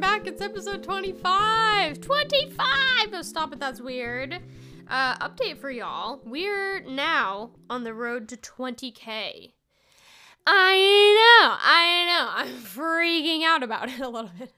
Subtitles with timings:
[0.00, 0.32] welcome back.
[0.32, 2.00] It's episode 25.
[2.00, 2.66] 25!
[3.12, 4.38] Oh, stop it, that's weird.
[4.88, 6.20] Uh, update for y'all.
[6.24, 9.52] We're now on the road to 20k.
[10.46, 10.74] I
[11.16, 12.28] know, I know.
[12.32, 14.54] I'm freaking out about it a little bit.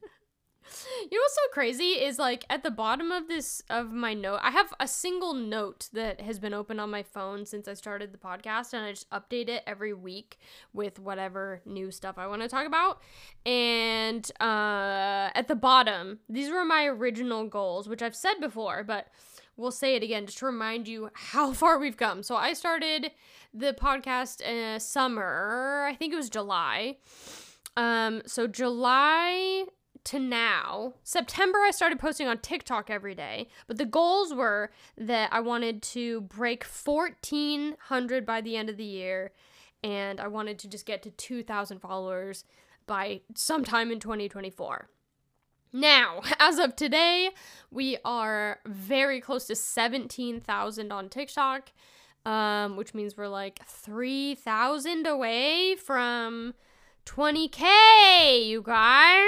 [1.12, 4.40] You know what's so crazy is like at the bottom of this of my note,
[4.42, 8.12] I have a single note that has been open on my phone since I started
[8.12, 10.38] the podcast, and I just update it every week
[10.72, 13.02] with whatever new stuff I want to talk about.
[13.44, 19.08] And uh, at the bottom, these were my original goals, which I've said before, but
[19.58, 22.22] we'll say it again just to remind you how far we've come.
[22.22, 23.10] So I started
[23.52, 26.97] the podcast in summer, I think it was July.
[27.76, 29.66] Um, so July
[30.05, 35.33] to now, September, I started posting on TikTok every day, but the goals were that
[35.33, 39.33] I wanted to break 1,400 by the end of the year,
[39.83, 42.44] and I wanted to just get to 2,000 followers
[42.86, 44.89] by sometime in 2024.
[45.72, 47.31] Now, as of today,
[47.70, 51.72] we are very close to 17,000 on TikTok,
[52.27, 56.55] um, which means we're like 3,000 away from
[57.06, 59.25] 20k, you guys.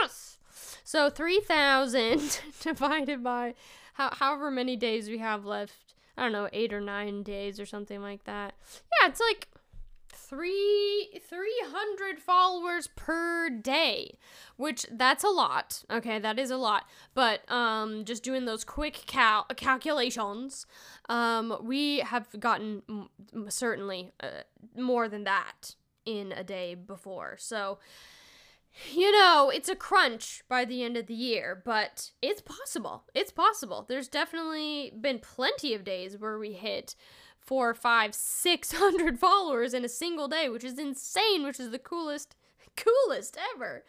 [0.00, 0.38] Yes.
[0.84, 3.54] So 3,000 divided by
[3.94, 5.94] how, however many days we have left.
[6.16, 8.54] I don't know, eight or nine days or something like that.
[9.00, 9.48] Yeah, it's like
[10.32, 14.16] three 300 followers per day
[14.56, 19.02] which that's a lot okay that is a lot but um just doing those quick
[19.06, 20.64] cal- calculations
[21.10, 22.82] um we have gotten
[23.48, 24.28] certainly uh,
[24.74, 27.36] more than that in a day before.
[27.38, 27.78] So,
[28.92, 33.04] you know, it's a crunch by the end of the year, but it's possible.
[33.14, 33.84] It's possible.
[33.88, 36.94] There's definitely been plenty of days where we hit
[37.38, 41.78] four, five, six hundred followers in a single day, which is insane, which is the
[41.78, 42.34] coolest,
[42.76, 43.84] coolest ever.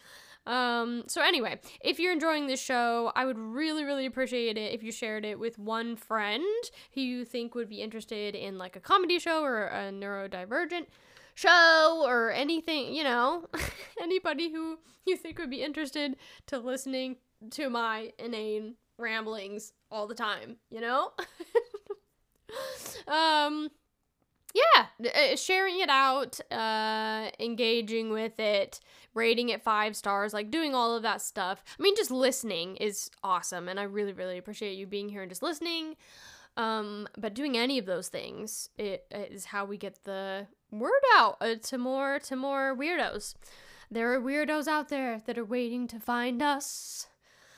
[0.46, 4.84] Um, so anyway, if you're enjoying this show, I would really, really appreciate it if
[4.84, 6.44] you shared it with one friend
[6.94, 10.88] who you think would be interested in like a comedy show or a neurodivergent
[11.36, 13.48] show or anything, you know,
[14.02, 16.16] anybody who you think would be interested
[16.48, 17.18] to listening
[17.52, 21.12] to my inane ramblings all the time, you know?
[23.08, 23.70] um
[24.54, 28.80] yeah, uh, sharing it out, uh engaging with it,
[29.16, 31.64] rating it 5 stars, like doing all of that stuff.
[31.80, 35.32] I mean, just listening is awesome and I really really appreciate you being here and
[35.32, 35.96] just listening.
[36.56, 40.46] Um, but doing any of those things it, it is how we get the
[40.80, 43.36] word out uh, to more to more weirdos.
[43.92, 47.08] There are weirdos out there that are waiting to find us.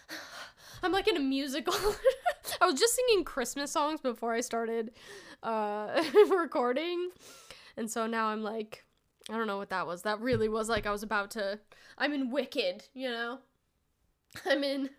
[0.84, 1.74] I'm like in a musical.
[2.62, 4.92] I was just singing Christmas songs before I started
[5.44, 7.10] uh, recording.
[7.78, 8.84] And so now I'm like,
[9.30, 10.04] I don't know what that was.
[10.04, 11.60] That really was like I was about to.
[11.98, 13.40] I'm in Wicked, you know?
[14.46, 14.90] I'm in.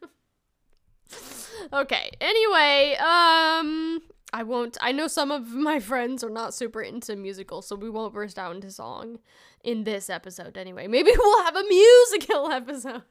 [1.72, 2.10] okay.
[2.20, 4.02] Anyway, um
[4.36, 7.88] I won't I know some of my friends are not super into musicals, so we
[7.88, 9.18] won't burst out into song
[9.64, 10.86] in this episode anyway.
[10.86, 13.02] Maybe we'll have a musical episode.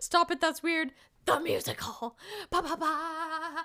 [0.00, 0.92] Stop it, that's weird.
[1.24, 2.18] The musical.
[2.50, 3.64] Ba ba ba.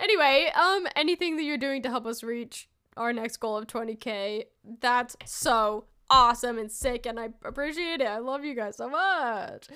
[0.00, 4.46] anyway, um anything that you're doing to help us reach our next goal of 20k,
[4.80, 8.08] that's so awesome and sick and I appreciate it.
[8.08, 9.68] I love you guys so much.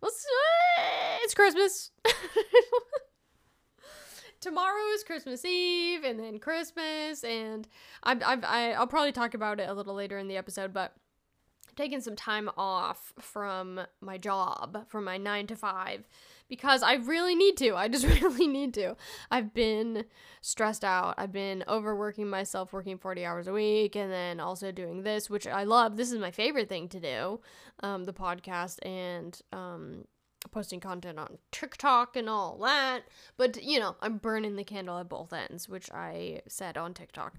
[0.00, 1.90] Let's, uh, it's Christmas.
[4.44, 7.66] Tomorrow is Christmas Eve, and then Christmas, and
[8.02, 10.94] I'll probably talk about it a little later in the episode, but
[11.66, 16.06] I've taken some time off from my job, from my nine to five,
[16.46, 17.74] because I really need to.
[17.74, 18.96] I just really need to.
[19.30, 20.04] I've been
[20.42, 21.14] stressed out.
[21.16, 25.46] I've been overworking myself, working 40 hours a week, and then also doing this, which
[25.46, 25.96] I love.
[25.96, 27.40] This is my favorite thing to do
[27.80, 30.04] um, the podcast and um,
[30.50, 33.02] posting content on TikTok and all that.
[33.36, 37.38] But, you know, I'm burning the candle at both ends, which I said on TikTok.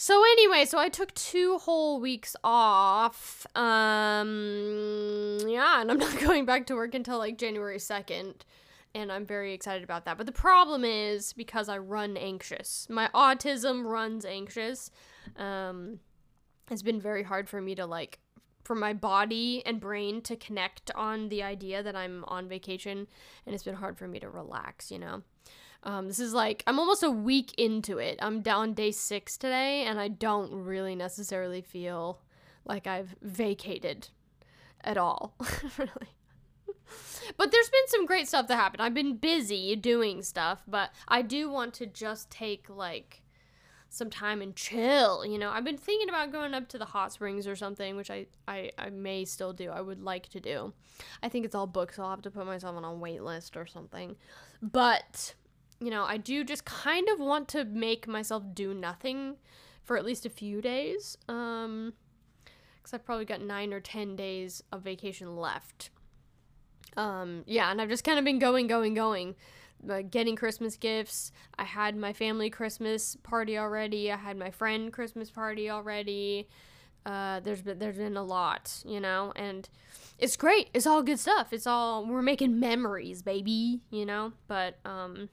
[0.00, 3.44] So anyway, so I took two whole weeks off.
[3.56, 8.42] Um yeah, and I'm not going back to work until like January 2nd.
[8.94, 10.16] And I'm very excited about that.
[10.16, 12.86] But the problem is because I run anxious.
[12.88, 14.92] My autism runs anxious.
[15.34, 15.98] Um
[16.70, 18.20] it's been very hard for me to like
[18.68, 23.06] for my body and brain to connect on the idea that I'm on vacation
[23.46, 25.22] and it's been hard for me to relax, you know.
[25.84, 28.18] Um, this is like I'm almost a week into it.
[28.20, 32.20] I'm down day six today, and I don't really necessarily feel
[32.66, 34.08] like I've vacated
[34.84, 35.34] at all,
[35.78, 36.12] really.
[37.38, 38.82] But there's been some great stuff that happened.
[38.82, 43.22] I've been busy doing stuff, but I do want to just take like
[43.88, 45.24] some time and chill.
[45.24, 48.10] You know, I've been thinking about going up to the hot springs or something, which
[48.10, 49.70] I, I, I may still do.
[49.70, 50.72] I would like to do.
[51.22, 53.56] I think it's all booked, so I'll have to put myself on a wait list
[53.56, 54.16] or something.
[54.60, 55.34] But,
[55.80, 59.36] you know, I do just kind of want to make myself do nothing
[59.82, 61.16] for at least a few days.
[61.28, 61.94] Um,
[62.76, 65.90] because I've probably got nine or ten days of vacation left.
[66.96, 69.34] Um, yeah, and I've just kind of been going, going, going
[69.88, 71.32] uh, getting Christmas gifts.
[71.58, 74.10] I had my family Christmas party already.
[74.10, 76.48] I had my friend Christmas party already.
[77.06, 79.68] Uh, there's been there's been a lot, you know, and
[80.18, 80.68] it's great.
[80.74, 81.52] It's all good stuff.
[81.52, 84.32] It's all we're making memories, baby, you know.
[84.46, 85.28] But um,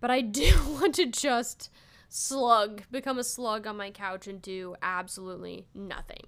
[0.00, 1.70] but I do want to just
[2.08, 6.24] slug, become a slug on my couch and do absolutely nothing.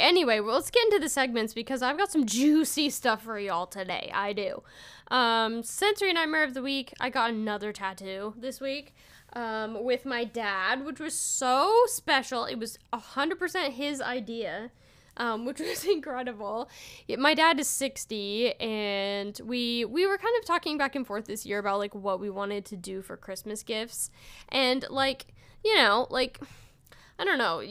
[0.00, 3.66] Anyway, well, let's get into the segments because I've got some juicy stuff for y'all
[3.66, 4.10] today.
[4.14, 4.62] I do.
[5.08, 6.92] Um, sensory nightmare of the week.
[7.00, 8.94] I got another tattoo this week
[9.34, 12.44] um, with my dad, which was so special.
[12.46, 14.70] It was 100% his idea.
[15.18, 16.68] Um, which was incredible.
[17.16, 21.46] My dad is 60 and we we were kind of talking back and forth this
[21.46, 24.10] year about like what we wanted to do for Christmas gifts.
[24.50, 25.28] And like,
[25.64, 26.38] you know, like
[27.18, 27.62] I don't know.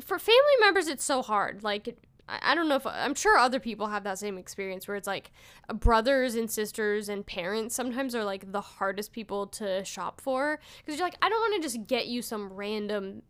[0.00, 1.62] For family members, it's so hard.
[1.62, 1.96] Like,
[2.26, 5.30] I don't know if I'm sure other people have that same experience where it's like
[5.68, 10.58] uh, brothers and sisters and parents sometimes are like the hardest people to shop for
[10.78, 13.22] because you're like, I don't want to just get you some random,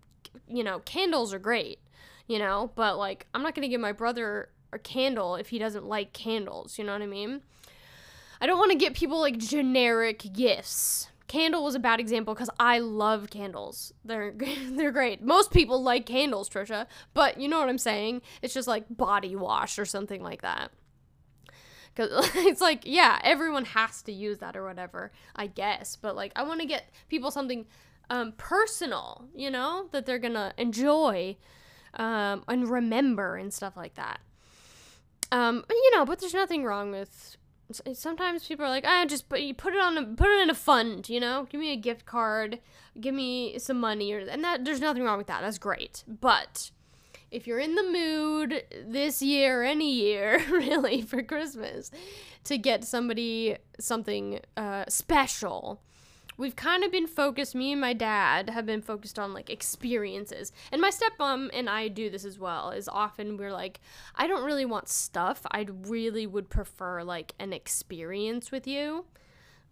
[0.47, 1.81] you know, candles are great,
[2.29, 5.59] you know, but like, I'm not going to give my brother a candle if he
[5.59, 7.43] doesn't like candles, you know what I mean?
[8.41, 12.49] I don't want to get people like generic gifts Candle was a bad example because
[12.61, 13.93] I love candles.
[14.05, 14.33] They're
[14.69, 15.21] they're great.
[15.21, 18.23] Most people like candles, Trisha, but you know what I'm saying.
[18.41, 20.71] It's just like body wash or something like that.
[21.97, 25.97] Cause it's like yeah, everyone has to use that or whatever, I guess.
[25.97, 27.67] But like I want to get people something
[28.11, 31.37] um, personal, you know, that they're gonna enjoy
[31.95, 34.21] um, and remember and stuff like that.
[35.33, 37.37] Um, you know, but there's nothing wrong with
[37.93, 40.50] sometimes people are like, ah, just put you put it on a put it in
[40.50, 42.61] a fund, you know, give me a gift card,
[43.00, 45.43] give me some money, or and that there's nothing wrong with that.
[45.43, 46.71] That's great, but
[47.31, 51.91] if you're in the mood this year, any year, really, for Christmas,
[52.44, 55.82] to get somebody something uh, special,
[56.37, 60.53] we've kind of been focused me and my dad have been focused on like experiences.
[60.73, 63.81] And my stepmom and i do this as well is often we're like
[64.17, 65.43] i don't really want stuff.
[65.51, 69.05] I really would prefer like an experience with you.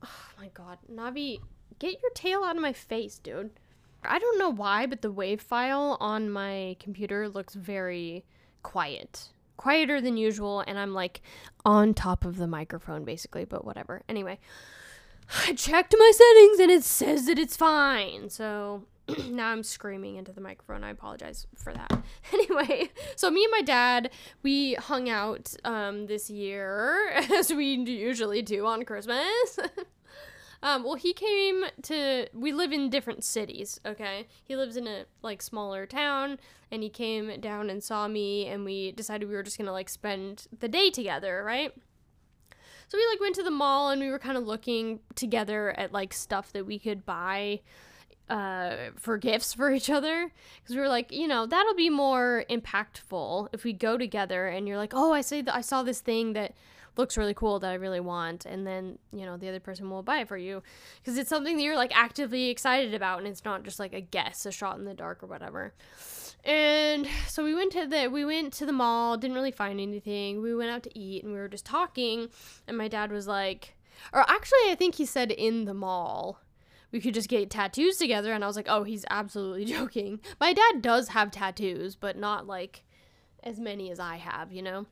[0.04, 1.40] Oh my god navi
[1.78, 3.50] get your tail out of my face dude.
[4.04, 8.24] I don't know why but the wave file on my computer looks very
[8.62, 11.20] quiet quieter than usual and i'm like
[11.64, 14.02] on top of the microphone basically but whatever.
[14.08, 14.38] Anyway
[15.46, 18.28] I checked my settings and it says that it's fine.
[18.28, 18.84] So
[19.30, 20.84] now I'm screaming into the microphone.
[20.84, 22.02] I apologize for that.
[22.32, 24.10] Anyway, so me and my dad,
[24.42, 29.58] we hung out um, this year as we usually do on Christmas.
[30.62, 32.26] um, well, he came to.
[32.32, 33.80] We live in different cities.
[33.84, 36.38] Okay, he lives in a like smaller town,
[36.70, 39.90] and he came down and saw me, and we decided we were just gonna like
[39.90, 41.72] spend the day together, right?
[42.92, 45.94] So we like went to the mall and we were kind of looking together at
[45.94, 47.60] like stuff that we could buy
[48.28, 50.30] uh, for gifts for each other
[50.60, 54.68] because we were like, you know, that'll be more impactful if we go together and
[54.68, 56.52] you're like, oh, I say that I saw this thing that
[56.98, 60.02] looks really cool that I really want, and then you know the other person will
[60.02, 60.62] buy it for you
[61.00, 64.02] because it's something that you're like actively excited about, and it's not just like a
[64.02, 65.72] guess, a shot in the dark or whatever.
[66.44, 70.42] And so we went to the we went to the mall, didn't really find anything.
[70.42, 72.28] We went out to eat and we were just talking
[72.66, 73.76] and my dad was like
[74.12, 76.40] or actually I think he said in the mall
[76.90, 80.52] we could just get tattoos together and I was like, "Oh, he's absolutely joking." My
[80.52, 82.82] dad does have tattoos, but not like
[83.42, 84.86] as many as I have, you know.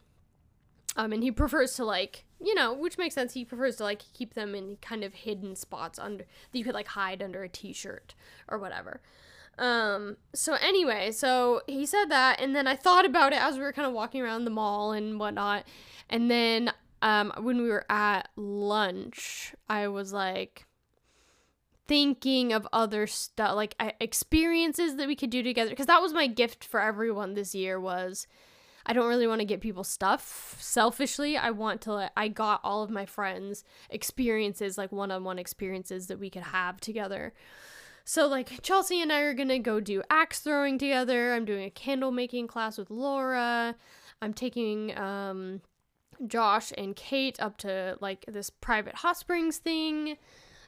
[0.96, 3.34] Um and he prefers to like, you know, which makes sense.
[3.34, 6.74] He prefers to like keep them in kind of hidden spots under that you could
[6.74, 8.14] like hide under a t-shirt
[8.48, 9.00] or whatever.
[9.58, 13.62] Um, so anyway, so he said that, and then I thought about it as we
[13.62, 15.64] were kind of walking around the mall and whatnot.
[16.08, 20.66] And then um, when we were at lunch, I was like
[21.86, 25.70] thinking of other stuff, like experiences that we could do together.
[25.70, 28.26] Because that was my gift for everyone this year was
[28.86, 31.36] I don't really want to get people stuff selfishly.
[31.36, 36.06] I want to I got all of my friends experiences, like one on one experiences
[36.06, 37.32] that we could have together.
[38.10, 41.32] So, like, Chelsea and I are gonna go do axe throwing together.
[41.32, 43.76] I'm doing a candle making class with Laura.
[44.20, 45.60] I'm taking um,
[46.26, 50.16] Josh and Kate up to like this private hot springs thing,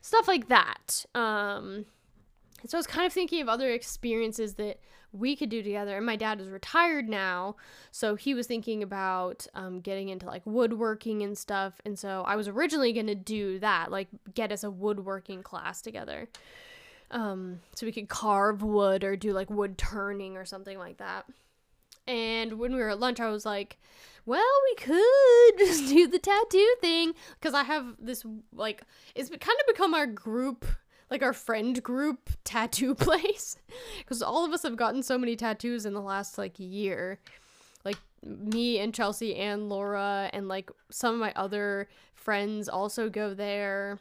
[0.02, 1.04] stuff like that.
[1.16, 1.86] Um,
[2.64, 4.78] so I was kind of thinking of other experiences that
[5.10, 5.96] we could do together.
[5.96, 7.56] And my dad is retired now,
[7.90, 11.80] so he was thinking about um, getting into like woodworking and stuff.
[11.84, 16.28] And so I was originally gonna do that, like get us a woodworking class together,
[17.12, 21.26] um, so we could carve wood or do like wood turning or something like that.
[22.06, 23.78] And when we were at lunch, I was like,
[24.26, 27.12] well, we could just do the tattoo thing.
[27.38, 28.82] Because I have this like
[29.14, 30.64] it's kind of become our group
[31.10, 33.56] like our friend group tattoo place.
[33.98, 37.20] Because all of us have gotten so many tattoos in the last like year.
[37.84, 43.34] Like me and chelsea and laura and like some of my other friends also go
[43.34, 43.98] there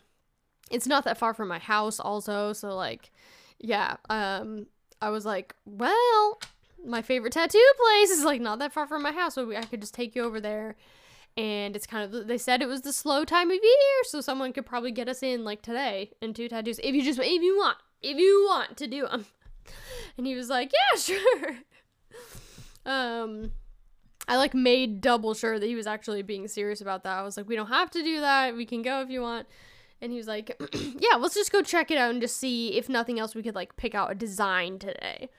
[0.72, 3.12] it's not that far from my house also so like
[3.60, 4.66] yeah um
[5.02, 6.40] i was like well
[6.86, 9.62] my favorite tattoo place is like not that far from my house so we, i
[9.64, 10.76] could just take you over there.
[11.38, 14.52] And it's kind of they said it was the slow time of year so someone
[14.52, 17.58] could probably get us in like today and do tattoos if you just if you
[17.58, 19.26] want if you want to do them
[20.18, 21.56] and he was like yeah sure.
[22.86, 23.52] Um
[24.28, 27.18] i like made double sure that he was actually being serious about that.
[27.18, 28.54] I was like we don't have to do that.
[28.58, 29.48] We can go if you want
[30.02, 30.60] and he was like
[31.00, 33.56] yeah let's just go check it out and just see if nothing else we could
[33.56, 35.30] like pick out a design today.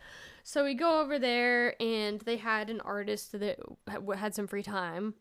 [0.44, 3.58] So we go over there and they had an artist that
[4.16, 5.14] had some free time.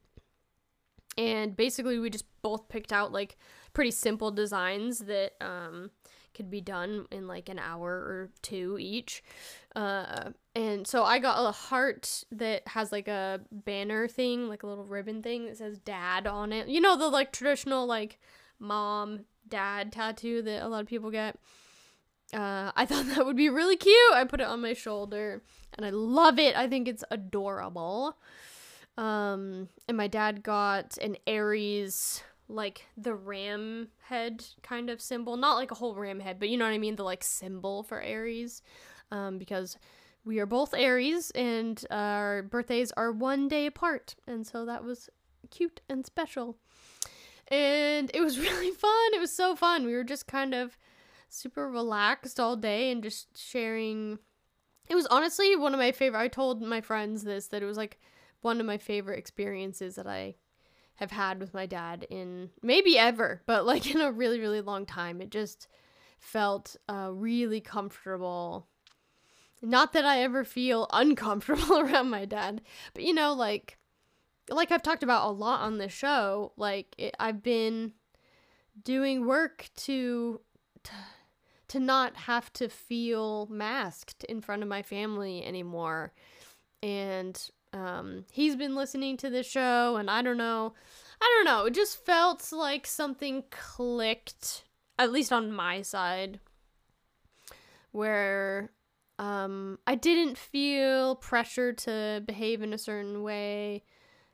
[1.17, 3.38] And basically we just both picked out like
[3.74, 5.91] pretty simple designs that um,
[6.33, 9.24] could be done in like an hour or two each.
[9.75, 14.67] Uh, and so i got a heart that has like a banner thing like a
[14.67, 16.67] little ribbon thing that says dad on it.
[16.67, 18.17] You know the like traditional like
[18.60, 21.38] mom dad tattoo that a lot of people get
[22.33, 24.13] uh, I thought that would be really cute.
[24.13, 25.41] I put it on my shoulder
[25.74, 26.55] and I love it.
[26.55, 28.17] I think it's adorable.
[28.98, 35.38] Um, and my dad got an Aries, like the ram head kind of symbol.
[35.38, 36.95] Not like a whole ram head, but you know what I mean?
[36.95, 38.62] The like symbol for Aries.
[39.12, 39.77] Um, because
[40.24, 44.15] we are both Aries and our birthdays are one day apart.
[44.27, 45.10] And so that was
[45.50, 46.57] cute and special.
[47.51, 49.13] And it was really fun.
[49.13, 49.86] It was so fun.
[49.86, 50.77] We were just kind of
[51.29, 54.17] super relaxed all day and just sharing.
[54.89, 56.20] It was honestly one of my favorite.
[56.20, 58.00] I told my friends this that it was like
[58.41, 60.36] one of my favorite experiences that I
[60.96, 64.86] have had with my dad in maybe ever, but like in a really, really long
[64.86, 65.22] time.
[65.22, 65.67] It just
[66.20, 68.67] felt uh, really comfortable.
[69.62, 72.62] Not that I ever feel uncomfortable around my dad,
[72.93, 73.77] but you know, like,
[74.51, 77.93] like I've talked about a lot on this show, like it, I've been
[78.84, 80.41] doing work to,
[80.84, 80.91] to
[81.72, 86.12] to not have to feel masked in front of my family anymore.
[86.84, 87.41] And
[87.72, 90.74] um, he's been listening to the show, and I don't know.
[91.22, 91.65] I don't know.
[91.65, 94.65] It just felt like something clicked,
[95.00, 96.41] at least on my side,
[97.93, 98.72] where
[99.17, 103.84] um, I didn't feel pressure to behave in a certain way.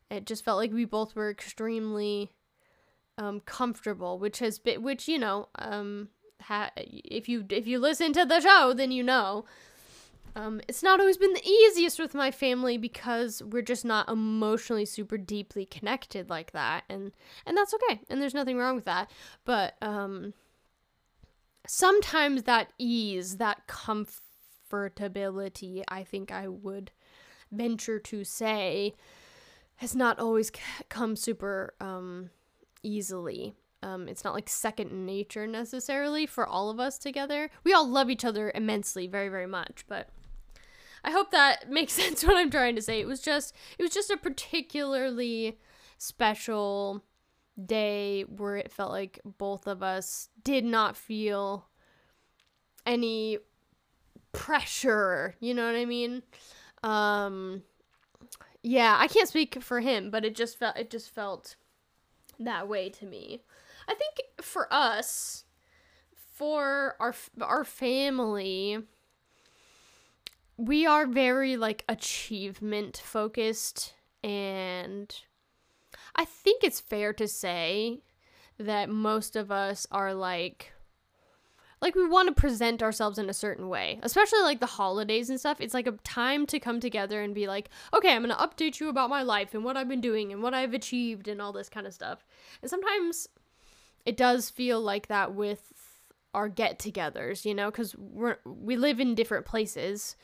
[0.10, 2.32] It just felt like we both were extremely
[3.18, 6.10] um, comfortable, which has been, which you know, um,
[6.42, 9.46] ha- if you if you listen to the show, then you know
[10.38, 14.86] um, it's not always been the easiest with my family because we're just not emotionally
[14.86, 17.12] super deeply connected like that, and
[17.48, 19.10] and that's okay, and there's nothing wrong with that.
[19.46, 20.36] But um,
[21.66, 26.92] sometimes that ease, that comfortability, I think I would
[27.52, 28.94] venture to say,
[29.78, 30.52] has not always
[30.90, 32.30] come super um,
[32.84, 33.56] easily.
[33.84, 37.50] Um, it's not like second nature necessarily for all of us together.
[37.64, 40.10] We all love each other immensely, very, very much, but
[41.04, 43.00] I hope that makes sense what I'm trying to say.
[43.00, 45.60] It was just it was just a particularly
[45.98, 47.04] special
[47.64, 51.68] day where it felt like both of us did not feel
[52.86, 53.40] any
[54.32, 56.24] pressure, you know what I mean?
[56.84, 57.64] Um
[58.68, 61.56] yeah, I can't speak for him, but it just felt it just felt
[62.38, 63.42] that way to me.
[63.88, 65.46] I think for us
[66.34, 68.80] for our our family
[70.58, 73.94] we are very like achievement focused
[74.24, 75.16] and
[76.16, 78.02] I think it's fair to say
[78.60, 80.74] that most of us are like
[81.82, 85.40] like we want to present ourselves in a certain way especially like the holidays and
[85.40, 88.44] stuff it's like a time to come together and be like okay i'm going to
[88.44, 91.42] update you about my life and what i've been doing and what i've achieved and
[91.42, 92.26] all this kind of stuff
[92.62, 93.28] and sometimes
[94.06, 95.74] it does feel like that with
[96.34, 100.16] our get-togethers, you know, we we live in different places.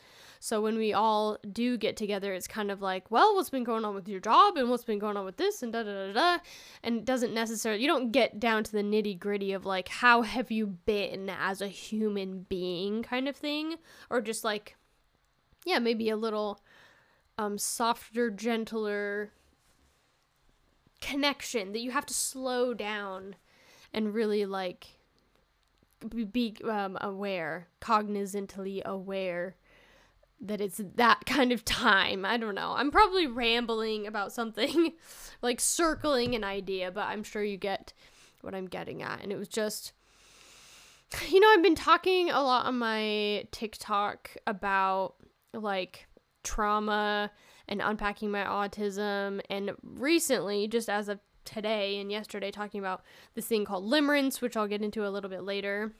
[0.44, 3.82] So when we all do get together, it's kind of like, well, what's been going
[3.82, 6.12] on with your job and what's been going on with this and da da da
[6.12, 6.38] da.
[6.82, 10.20] And it doesn't necessarily, you don't get down to the nitty gritty of like, how
[10.20, 13.76] have you been as a human being kind of thing.
[14.10, 14.76] Or just like,
[15.64, 16.60] yeah, maybe a little
[17.38, 19.32] um, softer, gentler
[21.00, 23.36] connection that you have to slow down
[23.94, 24.88] and really like
[26.32, 29.56] be um, aware, cognizantly aware
[30.44, 32.24] that it's that kind of time.
[32.24, 32.74] I don't know.
[32.76, 34.92] I'm probably rambling about something,
[35.42, 37.92] like circling an idea, but I'm sure you get
[38.42, 39.22] what I'm getting at.
[39.22, 39.92] And it was just,
[41.28, 45.14] you know, I've been talking a lot on my TikTok about
[45.54, 46.06] like
[46.42, 47.30] trauma
[47.66, 49.40] and unpacking my autism.
[49.48, 53.02] And recently, just as of today and yesterday, talking about
[53.34, 55.92] this thing called limerence, which I'll get into a little bit later.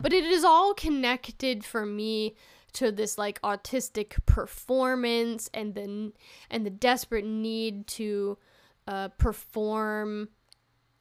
[0.00, 2.36] But it is all connected for me
[2.78, 6.12] to this like autistic performance and the
[6.50, 8.38] and the desperate need to
[8.86, 10.28] uh, perform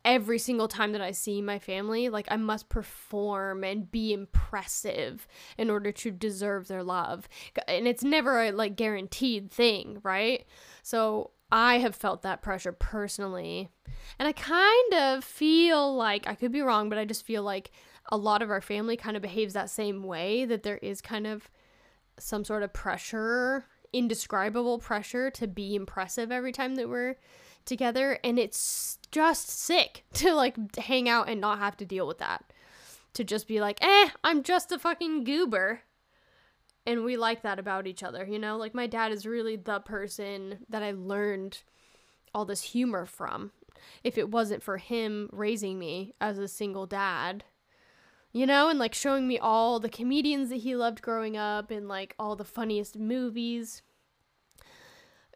[0.03, 2.09] every single time that I see my family.
[2.09, 7.29] Like I must perform and be impressive in order to deserve their love,
[7.67, 10.45] and it's never a like guaranteed thing, right?
[10.81, 13.69] So I have felt that pressure personally.
[14.17, 17.71] And I kind of feel like I could be wrong, but I just feel like
[18.11, 21.27] a lot of our family kind of behaves that same way that there is kind
[21.27, 21.49] of
[22.19, 27.15] some sort of pressure, indescribable pressure to be impressive every time that we're
[27.65, 32.17] together and it's just sick to like hang out and not have to deal with
[32.19, 32.51] that.
[33.13, 35.81] To just be like, "Eh, I'm just a fucking goober."
[36.85, 38.57] And we like that about each other, you know?
[38.57, 41.63] Like my dad is really the person that I learned
[42.33, 43.51] all this humor from.
[44.03, 47.43] If it wasn't for him raising me as a single dad,
[48.37, 51.87] you know, and like showing me all the comedians that he loved growing up and
[51.87, 53.81] like all the funniest movies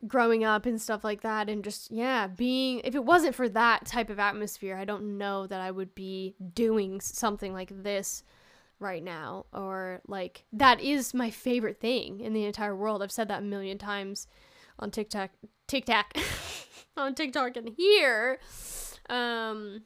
[0.07, 1.49] growing up and stuff like that.
[1.49, 5.45] And just yeah being if it wasn't for that type of atmosphere i don't know
[5.45, 8.23] that i would be doing something like this
[8.81, 9.45] right now.
[9.53, 13.01] Or like that is my favorite thing in the entire world.
[13.01, 14.27] I've said that a million times
[14.79, 15.29] on tiktok
[15.67, 16.17] tiktok
[16.97, 18.39] on tiktok and here.
[19.09, 19.83] Um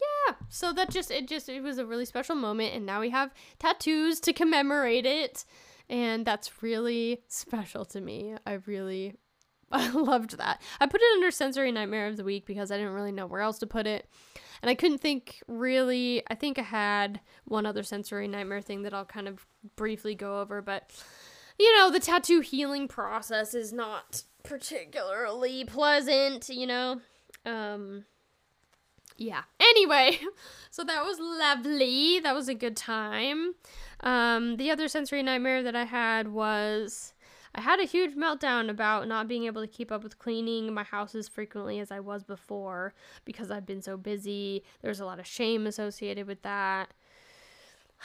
[0.00, 3.10] yeah so that just it just it was a really special moment and now we
[3.10, 5.44] have tattoos to commemorate it
[5.88, 9.14] and that's really special to me i really
[9.72, 10.62] I loved that.
[10.80, 13.42] I put it under sensory nightmare of the week because I didn't really know where
[13.42, 14.08] else to put it.
[14.62, 16.22] And I couldn't think really.
[16.30, 20.40] I think I had one other sensory nightmare thing that I'll kind of briefly go
[20.40, 20.90] over, but
[21.58, 27.00] you know, the tattoo healing process is not particularly pleasant, you know.
[27.44, 28.04] Um
[29.18, 29.42] yeah.
[29.60, 30.18] Anyway,
[30.70, 32.20] so that was lovely.
[32.20, 33.54] That was a good time.
[34.00, 37.12] Um, the other sensory nightmare that I had was
[37.54, 40.84] I had a huge meltdown about not being able to keep up with cleaning my
[40.84, 44.62] house as frequently as I was before because I've been so busy.
[44.80, 46.94] There's a lot of shame associated with that.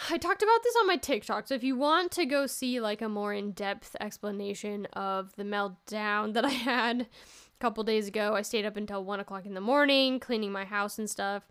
[0.10, 3.04] I talked about this on my TikTok, so if you want to go see like
[3.04, 7.08] a more in-depth explanation of the meltdown that I had,
[7.64, 8.36] couple days ago.
[8.36, 11.44] I stayed up until one o'clock in the morning cleaning my house and stuff.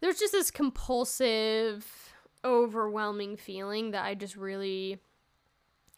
[0.00, 4.98] There's just this compulsive, overwhelming feeling that I just really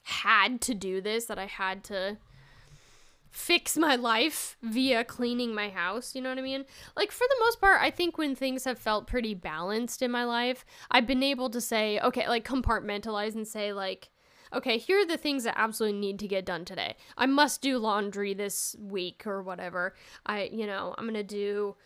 [0.04, 2.16] had to do this, that I had to
[3.30, 6.14] fix my life via cleaning my house.
[6.14, 6.64] You know what I mean?
[6.96, 10.24] Like, for the most part, I think when things have felt pretty balanced in my
[10.24, 14.09] life, I've been able to say, okay, like compartmentalize and say, like,
[14.52, 16.96] okay, here are the things that absolutely need to get done today.
[17.16, 19.94] I must do laundry this week or whatever.
[20.26, 21.76] I, you know, I'm going to do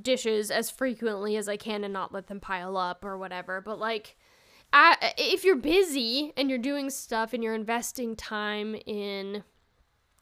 [0.00, 3.60] dishes as frequently as I can and not let them pile up or whatever.
[3.60, 4.16] But like,
[4.72, 9.44] I, if you're busy and you're doing stuff and you're investing time in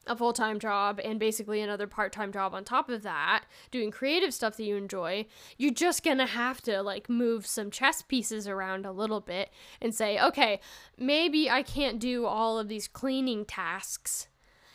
[0.07, 3.91] a full time job and basically another part time job on top of that, doing
[3.91, 5.27] creative stuff that you enjoy,
[5.59, 9.95] you're just gonna have to like move some chess pieces around a little bit and
[9.95, 10.61] say, okay,
[10.99, 14.29] maybe I can't do all of these cleaning tasks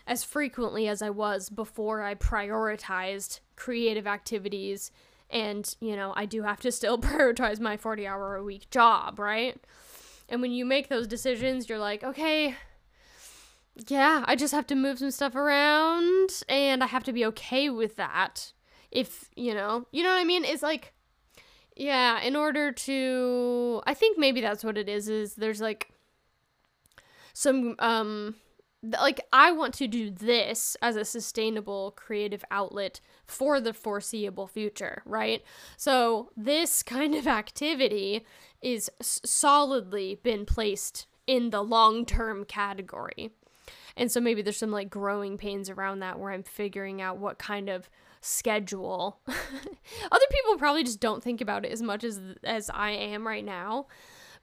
[0.08, 4.92] as frequently as I was before I prioritized creative activities.
[5.30, 9.20] And, you know, I do have to still prioritize my 40 hour a week job,
[9.20, 9.60] right?
[10.30, 12.56] And when you make those decisions, you're like, okay,
[13.88, 17.70] yeah, I just have to move some stuff around and I have to be okay
[17.70, 18.54] with that.
[18.92, 20.46] If, you know, you know what I mean?
[20.46, 20.94] It's like
[21.76, 25.90] yeah, in order to I think maybe that's what it is is there's like
[27.34, 28.36] some um
[29.02, 35.02] like I want to do this as a sustainable creative outlet for the foreseeable future,
[35.06, 35.44] right?
[35.76, 38.26] So this kind of activity
[38.62, 43.32] is solidly been placed in the long-term category.
[43.98, 47.40] And so maybe there's some like growing pains around that where I'm figuring out what
[47.40, 47.90] kind of
[48.22, 49.20] schedule.
[49.28, 53.46] Other people probably just don't think about it as much as as I am right
[53.46, 53.88] now.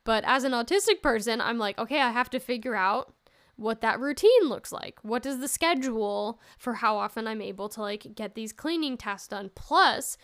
[0.04, 3.12] But as an autistic person, I'm like, okay, I have to figure out
[3.56, 4.98] what that routine looks like.
[5.02, 9.28] What does the schedule for how often I'm able to like get these cleaning tasks
[9.28, 9.50] done?
[9.54, 10.16] Plus,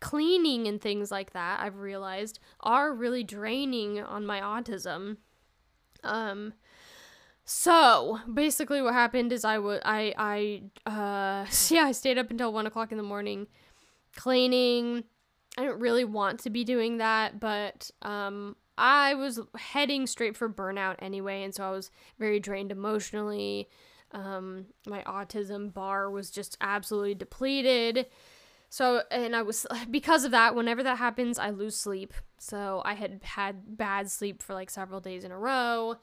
[0.00, 5.18] cleaning and things like that, I've realized are really draining on my autism.
[6.02, 6.54] Um
[7.44, 10.14] so basically what happened is I would I
[10.86, 13.46] I uh yeah, I stayed up until one o'clock in the morning
[14.16, 15.04] cleaning.
[15.58, 20.48] I didn't really want to be doing that, but um I was heading straight for
[20.48, 23.68] burnout anyway, and so I was very drained emotionally.
[24.12, 28.06] Um, my autism bar was just absolutely depleted.
[28.70, 32.14] So, and I was, because of that, whenever that happens, I lose sleep.
[32.38, 35.96] So, I had had bad sleep for like several days in a row.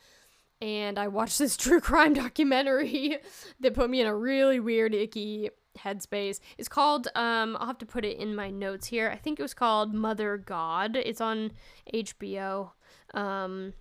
[0.61, 3.17] And I watched this true crime documentary
[3.59, 6.39] that put me in a really weird, icky headspace.
[6.57, 9.09] It's called, um, I'll have to put it in my notes here.
[9.09, 10.95] I think it was called Mother God.
[10.95, 11.51] It's on
[11.93, 12.71] HBO.
[13.13, 13.73] Um,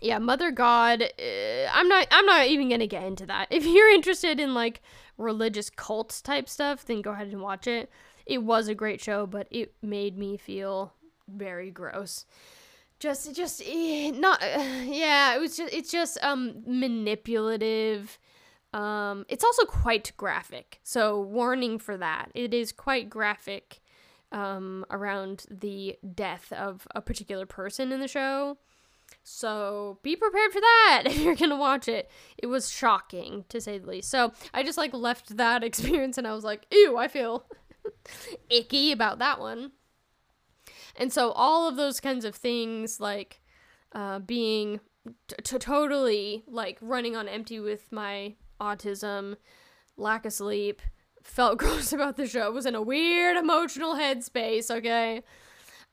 [0.00, 1.02] yeah, Mother God.
[1.02, 2.06] Uh, I'm not.
[2.10, 3.48] I'm not even gonna get into that.
[3.50, 4.80] If you're interested in like
[5.18, 7.90] religious cult type stuff, then go ahead and watch it.
[8.26, 10.94] It was a great show, but it made me feel
[11.28, 12.24] very gross.
[13.00, 14.40] Just, just eh, not.
[14.84, 15.72] Yeah, it was just.
[15.72, 18.18] It's just um manipulative.
[18.72, 22.30] Um, it's also quite graphic, so warning for that.
[22.34, 23.80] It is quite graphic
[24.30, 28.58] um, around the death of a particular person in the show.
[29.22, 32.10] So be prepared for that if you're gonna watch it.
[32.38, 34.10] It was shocking to say the least.
[34.10, 37.46] So I just like left that experience and I was like, ew, I feel
[38.50, 39.72] icky about that one.
[41.00, 43.40] And so all of those kinds of things, like
[43.92, 44.80] uh, being
[45.28, 49.36] t- totally like running on empty with my autism,
[49.96, 50.82] lack of sleep,
[51.22, 55.22] felt gross about the show, was in a weird emotional headspace, okay?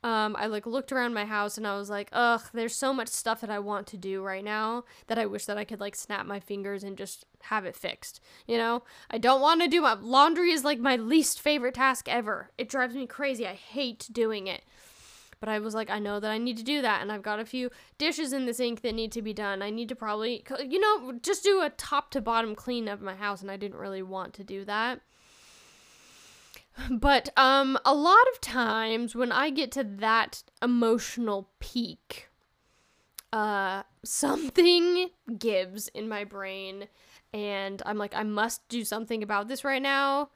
[0.03, 3.07] Um, I like looked around my house and I was like, ugh, there's so much
[3.07, 5.95] stuff that I want to do right now that I wish that I could like
[5.95, 8.19] snap my fingers and just have it fixed.
[8.45, 12.09] You know, I don't want to do my laundry is like my least favorite task
[12.09, 12.51] ever.
[12.57, 13.47] It drives me crazy.
[13.47, 14.63] I hate doing it.
[15.39, 17.39] But I was like, I know that I need to do that, and I've got
[17.39, 19.61] a few dishes in the sink that need to be done.
[19.61, 23.15] I need to probably, you know, just do a top to bottom clean of my
[23.15, 25.01] house, and I didn't really want to do that.
[26.91, 32.29] But um a lot of times when I get to that emotional peak,
[33.33, 36.87] uh something gives in my brain
[37.33, 40.29] and I'm like I must do something about this right now.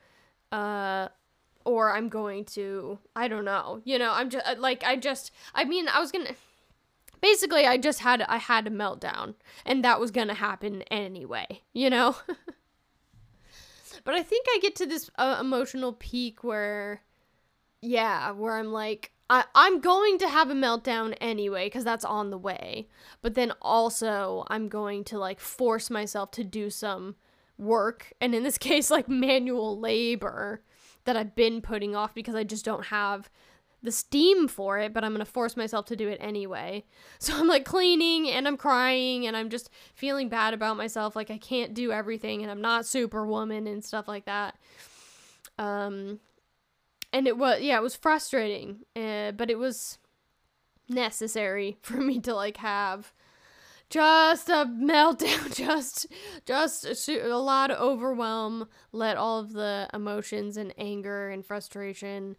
[0.52, 1.08] Uh
[1.66, 3.82] or I'm going to I don't know.
[3.84, 6.36] You know, I'm just uh, like I just I mean, I was to
[7.22, 11.90] basically I just had I had a meltdown and that was to happen anyway, you
[11.90, 12.16] know?
[14.04, 17.02] But I think I get to this uh, emotional peak where,
[17.82, 22.30] yeah, where I'm like, I, I'm going to have a meltdown anyway because that's on
[22.30, 22.88] the way.
[23.22, 27.16] But then also, I'm going to like force myself to do some
[27.58, 30.64] work, and in this case, like manual labor
[31.06, 33.30] that I've been putting off because I just don't have
[33.84, 36.84] the steam for it, but I'm gonna force myself to do it anyway.
[37.20, 41.16] So I'm like cleaning and I'm crying and I'm just feeling bad about myself.
[41.16, 44.56] Like I can't do everything and I'm not superwoman and stuff like that.
[45.60, 46.20] Um,
[47.14, 50.00] and it was, yeah, it was frustrating, uh, but it was
[50.90, 53.14] necessary for me to like have
[53.92, 56.08] just a meltdown just
[56.46, 62.36] just a lot of overwhelm let all of the emotions and anger and frustration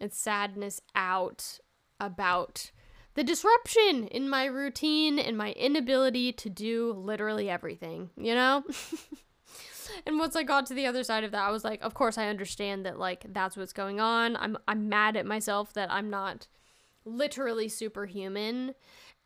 [0.00, 1.58] and sadness out
[2.00, 2.70] about
[3.14, 8.64] the disruption in my routine and my inability to do literally everything, you know?
[10.06, 12.16] and once I got to the other side of that, I was like, of course
[12.16, 14.36] I understand that like that's what's going on.
[14.36, 16.46] I'm I'm mad at myself that I'm not
[17.04, 18.74] literally superhuman.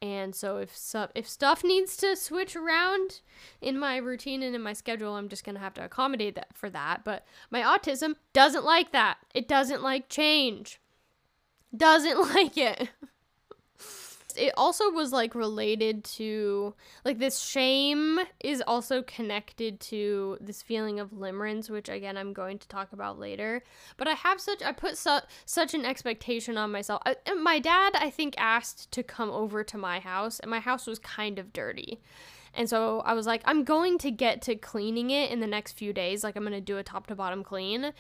[0.02, 3.20] And so if so, if stuff needs to switch around
[3.62, 6.54] in my routine and in my schedule, I'm just going to have to accommodate that
[6.54, 7.02] for that.
[7.04, 9.18] But my autism doesn't like that.
[9.34, 10.80] It doesn't like change.
[11.74, 12.90] Doesn't like it.
[14.36, 21.00] It also was like related to like this shame is also connected to this feeling
[21.00, 23.62] of limerence which again i'm going to talk about later.
[23.96, 27.02] But i have such i put su- such an expectation on myself.
[27.06, 30.86] I, my dad i think asked to come over to my house and my house
[30.86, 32.00] was kind of dirty.
[32.54, 35.72] And so i was like i'm going to get to cleaning it in the next
[35.72, 36.24] few days.
[36.24, 37.92] Like i'm going to do a top to bottom clean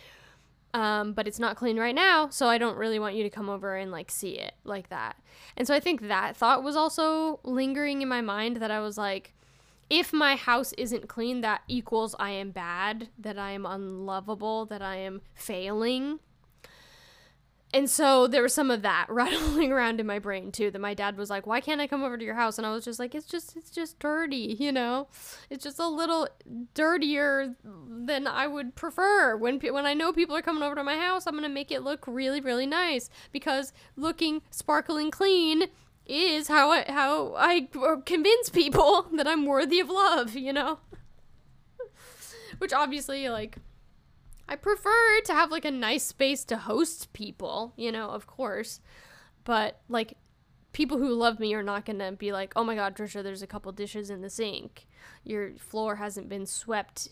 [0.76, 3.48] um, but it's not clean right now, so I don't really want you to come
[3.48, 5.16] over and like see it like that.
[5.56, 8.98] And so I think that thought was also lingering in my mind that I was
[8.98, 9.32] like,
[9.88, 14.82] if my house isn't clean, that equals I am bad, that I am unlovable, that
[14.82, 16.20] I am failing.
[17.76, 20.70] And so there was some of that rattling around in my brain too.
[20.70, 22.72] That my dad was like, "Why can't I come over to your house?" And I
[22.72, 25.08] was just like, "It's just, it's just dirty, you know.
[25.50, 26.26] It's just a little
[26.72, 29.36] dirtier than I would prefer.
[29.36, 31.82] When when I know people are coming over to my house, I'm gonna make it
[31.82, 35.64] look really, really nice because looking sparkling clean
[36.06, 37.68] is how I how I
[38.06, 40.78] convince people that I'm worthy of love, you know.
[42.58, 43.58] Which obviously, like,
[44.48, 48.80] I prefer to have like a nice space to host people, you know, of course.
[49.44, 50.16] But like
[50.72, 53.42] people who love me are not going to be like, "Oh my god, Trisha, there's
[53.42, 54.86] a couple dishes in the sink.
[55.24, 57.08] Your floor hasn't been swept."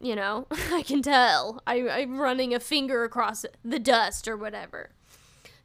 [0.00, 1.62] You know, I can tell.
[1.66, 4.90] I, I'm running a finger across the dust or whatever.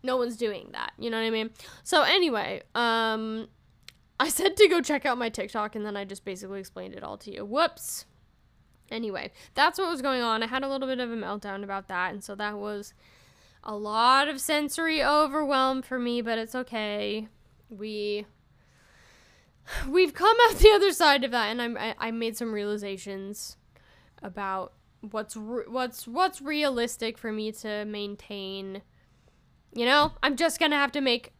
[0.03, 0.93] No one's doing that.
[0.99, 1.49] You know what I mean?
[1.83, 3.47] So anyway, um,
[4.19, 7.03] I said to go check out my TikTok, and then I just basically explained it
[7.03, 7.45] all to you.
[7.45, 8.05] Whoops.
[8.89, 10.43] Anyway, that's what was going on.
[10.43, 12.93] I had a little bit of a meltdown about that, and so that was
[13.63, 17.27] a lot of sensory overwhelm for me, but it's okay.
[17.69, 18.25] We
[19.87, 23.57] we've come out the other side of that, and I'm, I, I made some realizations
[24.23, 28.81] about what's re- what's what's realistic for me to maintain.
[29.73, 31.33] You know, I'm just gonna have to make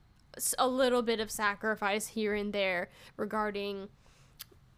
[0.59, 3.89] a little bit of sacrifice here and there regarding,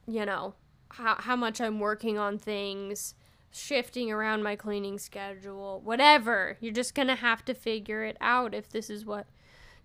[0.08, 0.54] you know,
[0.92, 3.16] how, how much I'm working on things,
[3.52, 6.58] shifting around my cleaning schedule, whatever.
[6.60, 9.28] You're just going to have to figure it out if this is what,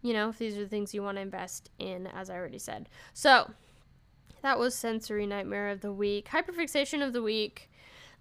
[0.03, 2.59] you know, if these are the things you want to invest in, as I already
[2.59, 2.89] said.
[3.13, 3.51] So,
[4.43, 6.29] that was sensory nightmare of the week.
[6.29, 7.71] Hyperfixation of the week.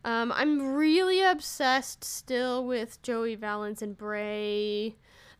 [0.05, 4.95] Um, I'm really obsessed still with Joey Valence and Brae.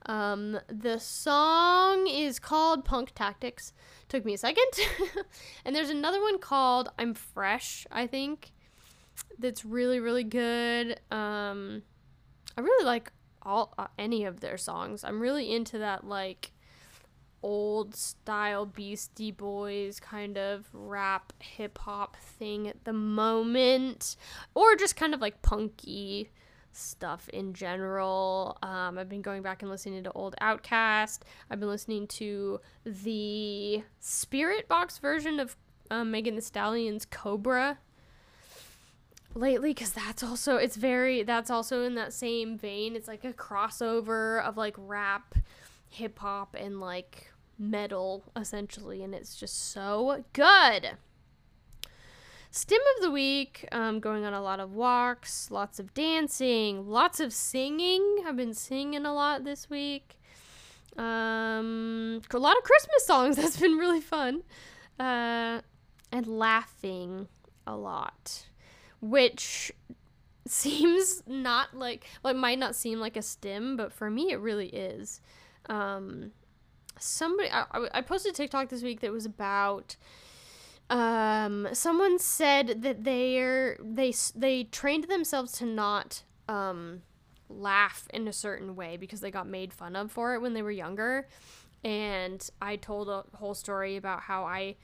[0.06, 3.72] Um, the song is called Punk Tactics.
[4.14, 4.68] Took me a second.
[5.66, 8.52] and there's another one called I'm Fresh, I think.
[9.40, 11.00] That's really really good.
[11.10, 11.82] Um,
[12.56, 15.04] I really like all uh, any of their songs.
[15.04, 16.52] I'm really into that like
[17.42, 24.16] old style Beastie Boys kind of rap hip hop thing at the moment,
[24.54, 26.30] or just kind of like punky
[26.74, 28.58] stuff in general.
[28.62, 31.20] Um, I've been going back and listening to old OutKast.
[31.50, 35.56] I've been listening to the Spiritbox version of
[35.92, 37.78] um, Megan Thee Stallion's Cobra
[39.36, 43.34] lately because that's also it's very that's also in that same vein it's like a
[43.34, 45.34] crossover of like rap
[45.90, 50.92] hip hop and like metal essentially and it's just so good
[52.56, 57.20] Stim of the week, um, going on a lot of walks, lots of dancing, lots
[57.20, 58.24] of singing.
[58.28, 60.20] I've been singing a lot this week.
[60.96, 63.36] Um, a lot of Christmas songs.
[63.38, 64.44] That's been really fun.
[65.00, 65.62] Uh,
[66.12, 67.28] and laughing
[67.66, 68.46] a lot,
[69.02, 69.72] which
[70.48, 74.40] seems not like, well, it might not seem like a stim, but for me, it
[74.40, 75.22] really is.
[75.70, 76.30] Um,
[77.00, 79.96] somebody, I, I posted TikTok this week that was about
[80.94, 87.02] um someone said that they're they they trained themselves to not um
[87.50, 90.62] laugh in a certain way because they got made fun of for it when they
[90.62, 91.28] were younger.
[91.84, 94.76] And i told a whole story about how i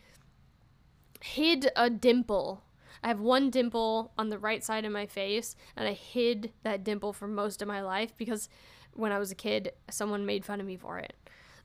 [1.22, 2.64] hid a dimple.
[3.04, 6.84] I have one dimple on the right side of my face and i hid that
[6.84, 8.50] dimple for most of my life because
[8.94, 11.14] when i was a kid someone made fun of me for it.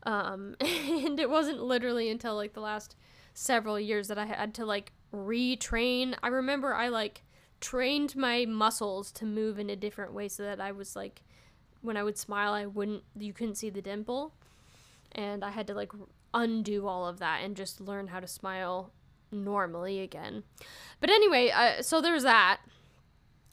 [0.04, 2.94] Um and it wasn't literally until like the last
[3.34, 6.14] several years that I had to like retrain.
[6.22, 7.22] I remember I like
[7.60, 11.22] trained my muscles to move in a different way so that I was like
[11.82, 14.34] when I would smile I wouldn't you couldn't see the dimple.
[15.12, 15.92] And I had to like
[16.32, 18.92] undo all of that and just learn how to smile
[19.30, 20.42] normally again.
[21.00, 22.60] But anyway, uh, so there's that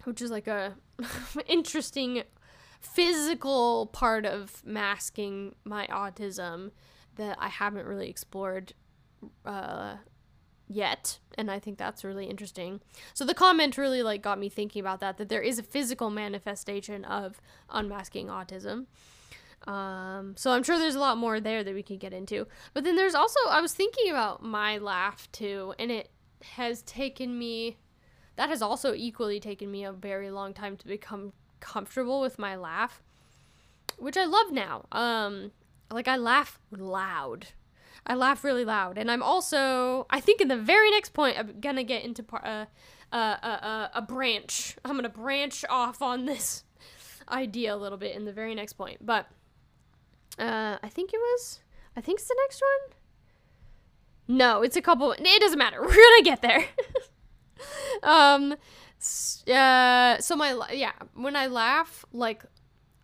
[0.06, 0.76] which is like a
[1.48, 2.24] interesting
[2.80, 6.72] physical part of masking my autism
[7.16, 8.74] that I haven't really explored
[9.46, 9.96] uh,
[10.68, 12.80] yet and i think that's really interesting
[13.14, 16.10] so the comment really like got me thinking about that that there is a physical
[16.10, 18.86] manifestation of unmasking autism
[19.68, 22.48] Um, so I'm sure there's a lot more there that we can get into.
[22.74, 26.10] But then there's also I was thinking about my laugh too, and it
[26.56, 27.78] has taken me
[28.38, 32.56] that has also equally taken me a very long time to become comfortable with my
[32.56, 33.04] laugh,
[34.00, 34.86] which I love now.
[34.92, 35.52] Um,
[35.92, 37.48] like I laugh loud.
[38.06, 41.60] I laugh really loud, and I'm also I think in the very next point I'm
[41.60, 42.66] gonna get into par- uh,
[43.14, 44.78] uh, uh, uh, a branch.
[44.84, 46.64] I'm gonna branch off on this
[47.30, 49.28] idea a little bit in the very next point, but
[50.40, 51.60] uh, I think it was.
[51.96, 52.98] I think it's the next one.
[54.38, 55.12] No, it's a couple.
[55.12, 55.82] It doesn't matter.
[55.82, 56.66] We're gonna get there.
[58.04, 58.56] um,
[59.48, 62.46] uh, so my yeah, when I laugh, like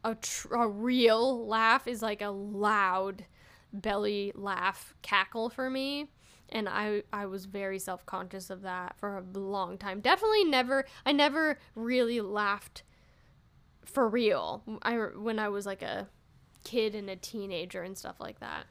[0.04, 3.26] a tr- a real laugh is like a loud
[3.74, 6.08] belly laugh cackle for me
[6.50, 10.00] and I I was very self-conscious of that for a long time.
[10.00, 12.84] Definitely never I never really laughed
[13.86, 14.64] for real.
[14.82, 16.08] I when I was like a
[16.64, 18.66] kid and a teenager and stuff like that.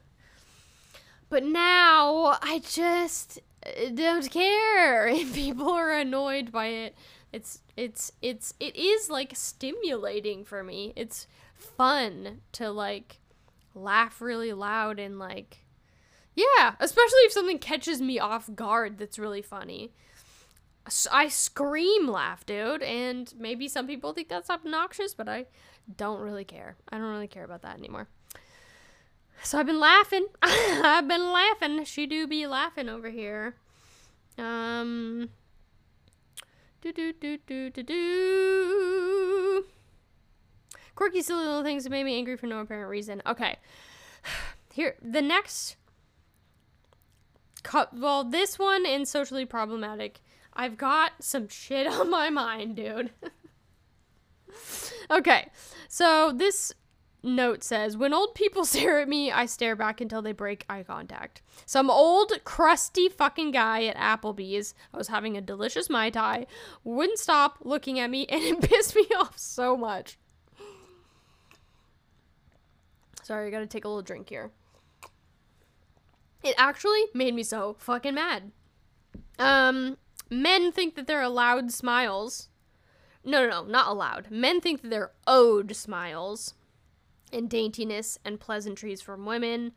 [1.29, 6.95] But now I just uh, don't care if people are annoyed by it.
[7.33, 10.93] It's it's it's it is like stimulating for me.
[10.95, 13.19] It's fun to like
[13.77, 15.59] laugh really loud and like
[16.37, 19.91] yeah, especially if something catches me off guard that's really funny.
[21.11, 25.47] I scream laugh, dude, and maybe some people think that's obnoxious, but I
[25.97, 26.77] don't really care.
[26.89, 28.07] I don't really care about that anymore.
[29.41, 30.27] So I've been laughing.
[30.43, 31.83] I've been laughing.
[31.85, 33.55] She do be laughing over here.
[34.37, 35.29] Um.
[36.81, 39.65] Do do do do do do.
[40.97, 43.21] Quirky, silly little things that made me angry for no apparent reason.
[43.27, 43.57] Okay.
[44.73, 45.77] Here, the next.
[47.93, 50.21] well, this one in socially problematic.
[50.53, 53.11] I've got some shit on my mind, dude.
[55.11, 55.49] okay,
[55.87, 56.73] so this
[57.21, 60.81] note says When old people stare at me, I stare back until they break eye
[60.81, 61.43] contact.
[61.67, 66.47] Some old, crusty fucking guy at Applebee's, I was having a delicious Mai Tai,
[66.83, 70.17] wouldn't stop looking at me, and it pissed me off so much.
[73.27, 74.51] Sorry, I gotta take a little drink here.
[76.41, 78.53] It actually made me so fucking mad.
[79.37, 79.97] Um,
[80.29, 82.47] men think that they're allowed smiles.
[83.25, 84.31] No, no, no, not allowed.
[84.31, 86.53] Men think that they're owed smiles
[87.33, 89.73] and daintiness and pleasantries from women.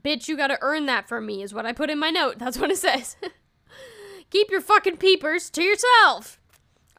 [0.00, 2.38] Bitch, you gotta earn that from me, is what I put in my note.
[2.38, 3.16] That's what it says.
[4.30, 6.38] Keep your fucking peepers to yourself.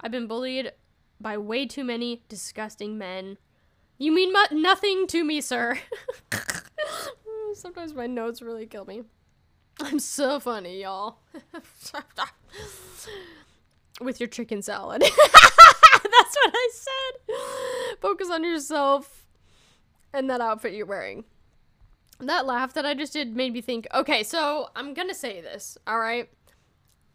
[0.01, 0.73] I've been bullied
[1.21, 3.37] by way too many disgusting men.
[3.97, 5.79] You mean nothing to me, sir.
[7.53, 9.03] Sometimes my notes really kill me.
[9.79, 11.19] I'm so funny, y'all.
[14.01, 15.01] With your chicken salad.
[15.01, 17.35] That's what I said.
[18.01, 19.25] Focus on yourself
[20.13, 21.23] and that outfit you're wearing.
[22.19, 25.77] That laugh that I just did made me think, okay, so I'm gonna say this,
[25.87, 26.29] alright?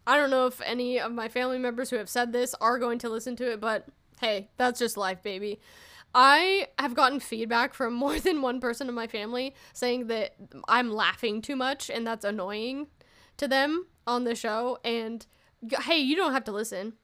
[0.06, 2.98] I don't know if any of my family members who have said this are going
[3.00, 3.86] to listen to it, but
[4.20, 5.60] hey, that's just life, baby.
[6.14, 10.34] I have gotten feedback from more than one person in my family saying that
[10.68, 12.88] I'm laughing too much and that's annoying
[13.36, 14.78] to them on the show.
[14.84, 15.26] And
[15.82, 16.94] hey, you don't have to listen.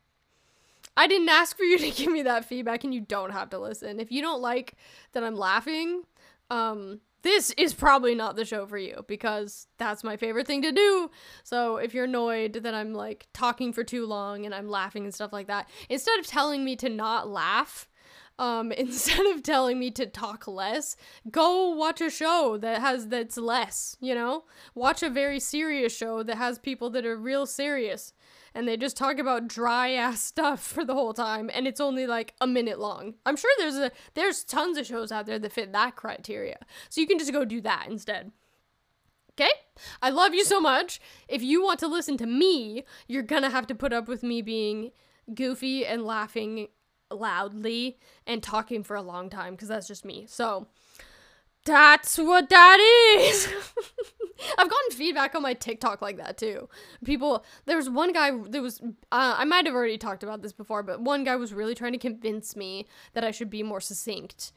[0.97, 3.59] I didn't ask for you to give me that feedback and you don't have to
[3.59, 4.01] listen.
[4.01, 4.75] If you don't like
[5.13, 6.03] that I'm laughing,
[6.51, 10.71] um, this is probably not the show for you because that's my favorite thing to
[10.71, 11.11] do.
[11.43, 15.13] So if you're annoyed that I'm like talking for too long and I'm laughing and
[15.13, 17.89] stuff like that, instead of telling me to not laugh,
[18.39, 20.97] um, instead of telling me to talk less,
[21.31, 24.45] go watch a show that has that's less, you know?
[24.75, 28.13] Watch a very serious show that has people that are real serious
[28.57, 32.07] and they just talk about dry ass stuff for the whole time and it's only
[32.07, 33.15] like a minute long.
[33.25, 36.59] I'm sure there's a there's tons of shows out there that fit that criteria.
[36.89, 38.33] So you can just go do that instead.
[39.39, 39.51] Okay?
[40.01, 40.99] I love you so much.
[41.29, 44.41] If you want to listen to me, you're gonna have to put up with me
[44.41, 44.93] being
[45.35, 46.69] goofy and laughing
[47.11, 50.27] loudly and talking for a long time because that's just me.
[50.29, 50.67] So
[51.65, 52.79] that's what that
[53.21, 53.49] is.
[54.59, 56.69] I've gotten feedback on my TikTok like that too.
[57.05, 60.53] People, there was one guy that was, uh, I might have already talked about this
[60.53, 63.81] before, but one guy was really trying to convince me that I should be more
[63.81, 64.53] succinct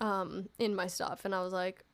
[0.00, 1.24] um, in my stuff.
[1.24, 1.84] And I was like,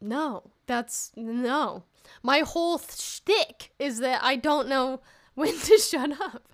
[0.00, 1.84] no, that's no.
[2.22, 5.00] My whole shtick is that I don't know
[5.34, 6.48] when to shut up.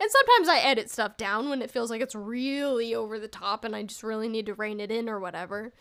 [0.00, 3.64] And sometimes I edit stuff down when it feels like it's really over the top
[3.64, 5.72] and I just really need to rein it in or whatever.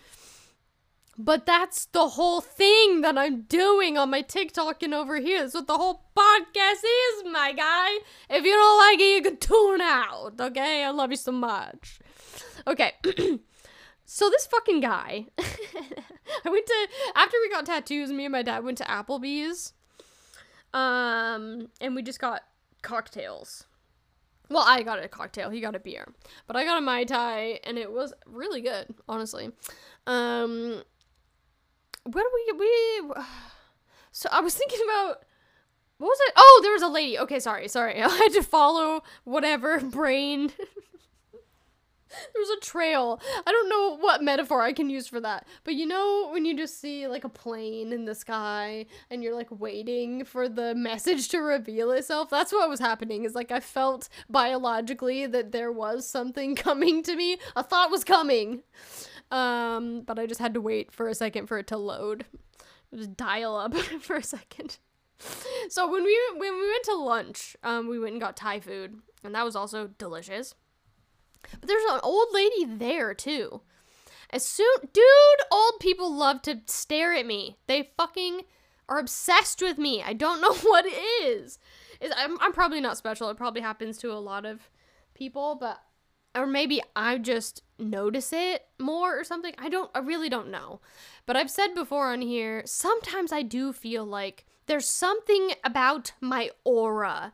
[1.19, 5.41] But that's the whole thing that I'm doing on my TikTok and over here.
[5.41, 7.89] That's what the whole podcast is, my guy.
[8.29, 10.83] If you don't like it, you can tune out, okay?
[10.83, 11.99] I love you so much.
[12.67, 12.93] Okay.
[14.05, 18.11] so this fucking guy, I went to after we got tattoos.
[18.11, 19.73] Me and my dad went to Applebee's,
[20.73, 22.43] um, and we just got
[22.83, 23.66] cocktails.
[24.49, 25.49] Well, I got a cocktail.
[25.49, 26.07] He got a beer,
[26.47, 29.51] but I got a mai tai, and it was really good, honestly.
[30.05, 30.83] Um,
[32.03, 33.13] what do we we?
[34.13, 35.21] So I was thinking about
[35.99, 36.33] what was it?
[36.35, 37.19] Oh, there was a lady.
[37.19, 38.01] Okay, sorry, sorry.
[38.01, 40.51] I had to follow whatever brain.
[42.33, 43.19] there was a trail.
[43.45, 45.45] I don't know what metaphor I can use for that.
[45.63, 49.35] But you know when you just see like a plane in the sky and you're
[49.35, 52.29] like waiting for the message to reveal itself?
[52.29, 53.25] That's what was happening.
[53.25, 57.37] Is like I felt biologically that there was something coming to me.
[57.55, 58.63] A thought was coming.
[59.31, 62.25] Um, but I just had to wait for a second for it to load.
[62.95, 64.77] Just dial up for a second.
[65.69, 68.99] So when we when we went to lunch, um, we went and got Thai food,
[69.23, 70.53] and that was also delicious.
[71.59, 73.61] But there's an old lady there too.
[74.29, 75.05] As soon, dude,
[75.51, 77.57] old people love to stare at me.
[77.67, 78.41] They fucking
[78.89, 80.01] are obsessed with me.
[80.03, 81.59] I don't know what it is.
[81.99, 83.29] Is I'm I'm probably not special.
[83.29, 84.69] It probably happens to a lot of
[85.13, 85.81] people, but
[86.35, 89.53] or maybe I just notice it more or something.
[89.57, 90.81] I don't I really don't know.
[91.25, 96.51] But I've said before on here, sometimes I do feel like there's something about my
[96.63, 97.33] aura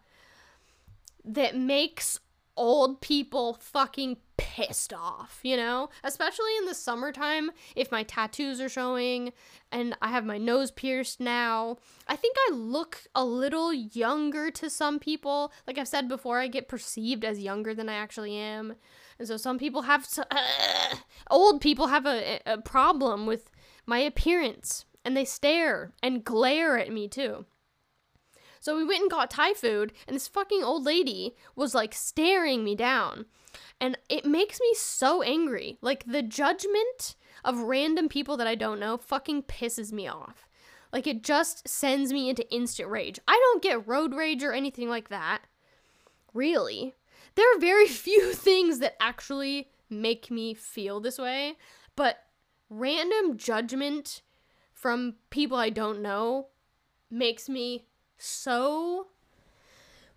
[1.26, 2.20] that makes
[2.56, 5.89] old people fucking pissed off, you know?
[6.04, 9.34] Especially in the summertime, if my tattoos are showing
[9.72, 11.78] and I have my nose pierced now.
[12.08, 15.51] I think I look a little younger to some people.
[15.68, 18.76] Like I've said before, I get perceived as younger than I actually am.
[19.20, 20.95] And so some people have, to, uh,
[21.30, 23.51] old people have a, a problem with
[23.86, 27.45] my appearance and they stare and glare at me too.
[28.64, 32.64] So we went and got Thai food, and this fucking old lady was like staring
[32.64, 33.26] me down.
[33.82, 35.78] And it makes me so angry.
[35.82, 40.47] Like the judgment of random people that I don't know fucking pisses me off.
[40.93, 43.20] Like it just sends me into instant rage.
[43.28, 45.41] I don't get road rage or anything like that.
[46.34, 46.95] Really.
[47.36, 51.57] There are very few things that actually make me feel this way,
[51.97, 52.20] but
[52.70, 54.22] random judgment
[54.74, 56.47] from people I don't know
[57.11, 57.88] makes me
[58.18, 59.07] so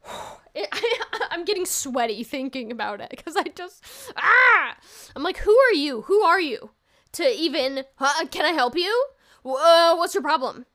[0.54, 3.84] it, I, am getting sweaty thinking about it because I just
[4.16, 4.76] ah!
[5.14, 6.02] I'm like who are you?
[6.02, 6.70] Who are you
[7.12, 7.84] to even
[8.30, 9.06] can I help you?
[9.44, 10.66] Uh, what's your problem?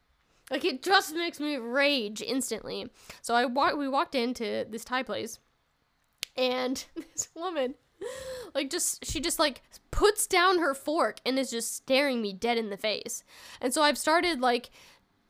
[0.49, 2.89] Like it just makes me rage instantly.
[3.22, 5.39] So I wa- we walked into this Thai place
[6.36, 7.76] and this woman
[8.53, 9.61] like just she just like
[9.91, 13.24] puts down her fork and is just staring me dead in the face.
[13.59, 14.72] And so I've started like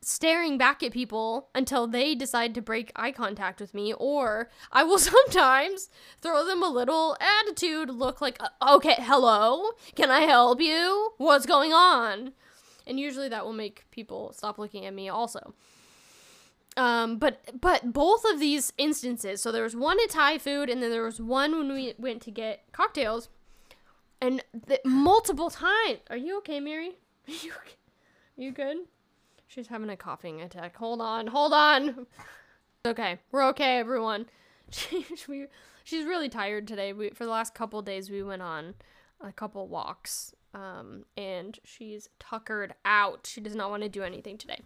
[0.01, 4.83] staring back at people until they decide to break eye contact with me, or I
[4.83, 5.89] will sometimes
[6.21, 11.11] throw them a little attitude look like, okay, hello, can I help you?
[11.17, 12.33] What's going on?
[12.87, 15.53] And usually that will make people stop looking at me also.
[16.77, 20.81] Um, but but both of these instances, so there was one at Thai food, and
[20.81, 23.27] then there was one when we went to get cocktails,
[24.21, 25.99] and the, multiple times.
[26.09, 26.91] Are you okay, Mary?
[27.27, 27.51] Are you?
[27.51, 28.77] Are you good?
[29.53, 30.77] She's having a coughing attack.
[30.77, 32.07] Hold on, hold on.
[32.83, 34.25] Okay, we're okay, everyone.
[35.27, 35.45] We,
[35.83, 36.93] she's really tired today.
[36.93, 38.73] We for the last couple days we went on
[39.23, 43.27] a couple walks, um, and she's tuckered out.
[43.27, 44.61] She does not want to do anything today.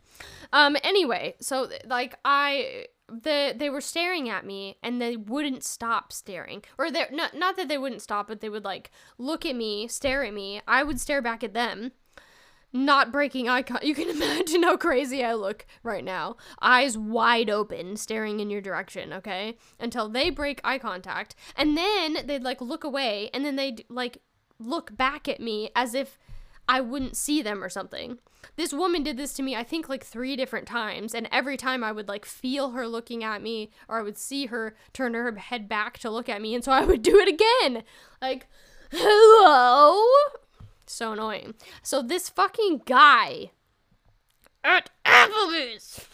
[0.53, 6.13] Um, anyway, so like I the they were staring at me and they wouldn't stop
[6.13, 9.55] staring or they not not that they wouldn't stop but they would like look at
[9.55, 11.91] me stare at me i would stare back at them
[12.75, 13.85] not breaking eye contact.
[13.85, 16.37] You can imagine how crazy I look right now.
[16.61, 19.57] Eyes wide open, staring in your direction, okay?
[19.79, 21.35] Until they break eye contact.
[21.55, 24.17] And then they'd like look away and then they'd like
[24.59, 26.17] look back at me as if
[26.67, 28.17] I wouldn't see them or something.
[28.55, 31.13] This woman did this to me, I think, like three different times.
[31.13, 34.47] And every time I would like feel her looking at me or I would see
[34.47, 36.55] her turn her head back to look at me.
[36.55, 37.83] And so I would do it again.
[38.21, 38.47] Like,
[38.91, 40.01] hello?
[40.85, 41.55] So annoying.
[41.81, 43.51] So this fucking guy
[44.63, 46.07] at Applebee's.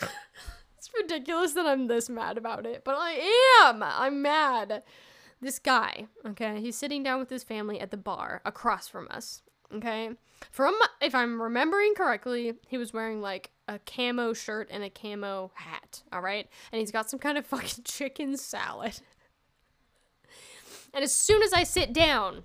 [0.76, 3.82] it's ridiculous that I'm this mad about it, but I am.
[3.82, 4.82] I'm mad.
[5.40, 9.42] This guy, okay, he's sitting down with his family at the bar across from us.
[9.74, 10.10] Okay.
[10.50, 15.50] From if I'm remembering correctly, he was wearing like a camo shirt and a camo
[15.54, 16.48] hat, all right?
[16.72, 19.00] And he's got some kind of fucking chicken salad.
[20.96, 22.44] And as soon as I sit down,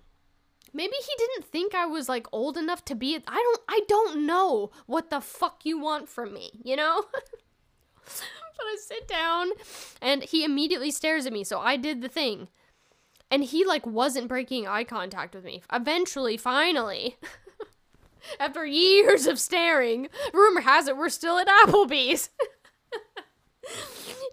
[0.74, 4.26] maybe he didn't think I was like old enough to be I don't I don't
[4.26, 7.06] know what the fuck you want from me, you know?
[8.04, 9.52] but I sit down
[10.02, 11.46] and he immediately stares at me.
[11.46, 12.50] So I did the thing.
[13.32, 15.64] and he like wasn't breaking eye contact with me.
[15.72, 17.18] Eventually, finally,
[18.40, 22.30] after years of staring, rumor has it we're still at Applebee's.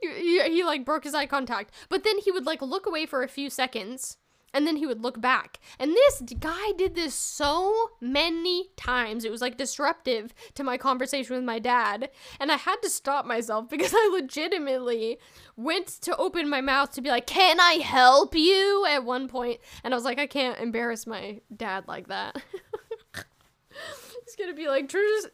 [0.01, 3.23] he, he, like broke his eye contact, but then he would like look away for
[3.23, 4.17] a few seconds
[4.55, 5.61] and then he would look back.
[5.79, 9.25] And this guy did this so many times.
[9.25, 12.11] It was like disruptive to my conversation with my dad.
[12.41, 15.19] And I had to stop myself because I legitimately
[15.57, 18.87] went to open my mouth to be like, Can I help you?
[18.89, 22.37] at one point, And I was like, I can't embarrass my dad like that.
[24.25, 25.29] He's gonna be like, Trisha's.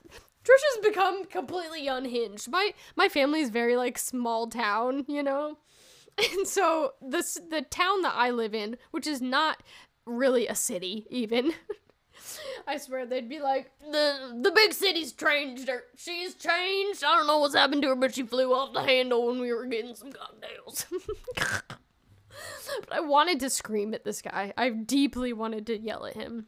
[0.45, 2.51] Trisha's become completely unhinged.
[2.51, 5.59] My my family's very like small town, you know.
[6.17, 9.65] And so this the town that I live in, which is not
[10.07, 11.53] really a city even.
[12.69, 15.83] I swear they'd be like, the the big city's changed her.
[15.97, 17.03] She's changed.
[17.05, 19.53] I don't know what's happened to her, but she flew off the handle when we
[19.53, 20.87] were getting some cocktails.
[21.37, 24.53] but I wanted to scream at this guy.
[24.57, 26.47] I deeply wanted to yell at him.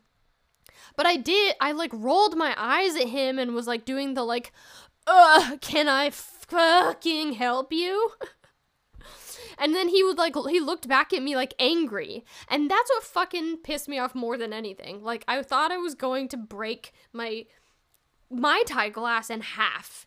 [0.96, 1.54] But I did.
[1.60, 4.52] I like rolled my eyes at him and was like doing the like,
[5.06, 8.12] uh, can I fucking help you?
[9.58, 12.24] And then he would like he looked back at me like angry.
[12.48, 15.02] And that's what fucking pissed me off more than anything.
[15.02, 17.46] Like I thought I was going to break my
[18.30, 20.06] my tie glass in half.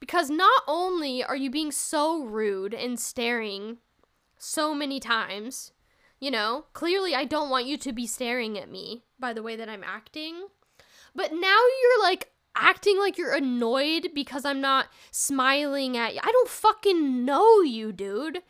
[0.00, 3.78] Because not only are you being so rude and staring
[4.36, 5.72] so many times,
[6.20, 9.56] you know, clearly I don't want you to be staring at me by the way
[9.56, 10.46] that I'm acting.
[11.14, 16.20] But now you're like acting like you're annoyed because I'm not smiling at you.
[16.22, 18.42] I don't fucking know you, dude.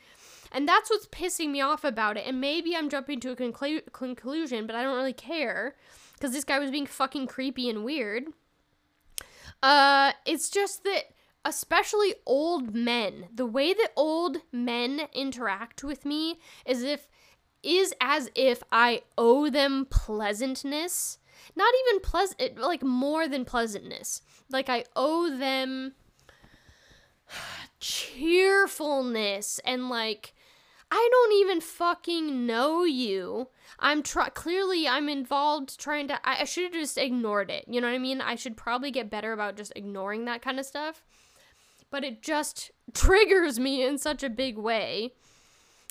[0.51, 2.27] And that's what's pissing me off about it.
[2.27, 5.77] And maybe I'm jumping to a conclu- conclusion, but I don't really care
[6.15, 8.25] because this guy was being fucking creepy and weird.
[9.63, 11.05] Uh, it's just that
[11.45, 17.09] especially old men, the way that old men interact with me is if
[17.63, 21.19] is as if I owe them pleasantness.
[21.57, 24.23] Not even pleasant, like more than pleasantness.
[24.51, 25.95] Like I owe them
[27.81, 30.35] cheerfulness and like
[30.91, 33.49] I don't even fucking know you.
[33.79, 37.65] I'm clearly I'm involved trying to I, I should have just ignored it.
[37.69, 38.21] You know what I mean?
[38.21, 41.05] I should probably get better about just ignoring that kind of stuff.
[41.91, 45.13] But it just triggers me in such a big way.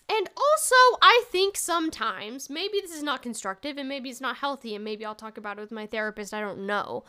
[0.10, 4.74] And also, I think sometimes, maybe this is not constructive and maybe it's not healthy,
[4.74, 7.04] and maybe I'll talk about it with my therapist, I don't know.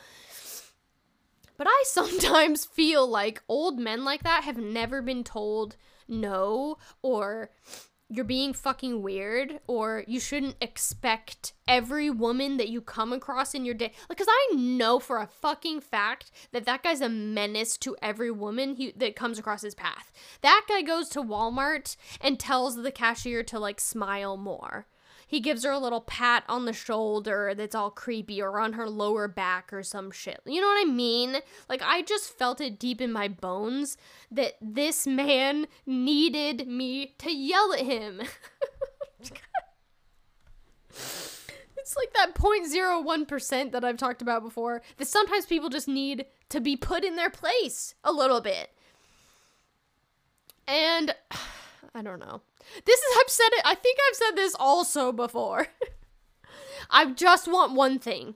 [1.57, 5.77] But I sometimes feel like old men like that have never been told
[6.09, 7.51] no or
[8.09, 13.65] you're being fucking weird or you shouldn't expect every woman that you come across in
[13.65, 13.93] your day.
[14.09, 18.77] Because i know for a fucking fact that that guy's a menace to every woman
[18.77, 20.11] he, that comes across his path.
[20.41, 24.87] That guy goes to walmart and tells the cashier to like smile more
[25.29, 28.89] he gives her a little pat on the shoulder that's all creepy or on her
[28.89, 30.41] lower back or some shit.
[30.47, 31.37] You know what I mean?
[31.68, 33.99] Like, I just felt it deep in my bones
[34.31, 38.22] that this man needed me to yell at him.
[40.91, 46.59] it's like that 0.01% that I've talked about before that sometimes people just need to
[46.59, 48.70] be put in their place a little bit.
[50.66, 51.14] And
[51.95, 52.43] I don't know.
[52.84, 53.62] This is I've said it.
[53.64, 55.68] I think I've said this also before.
[56.91, 58.34] I just want one thing.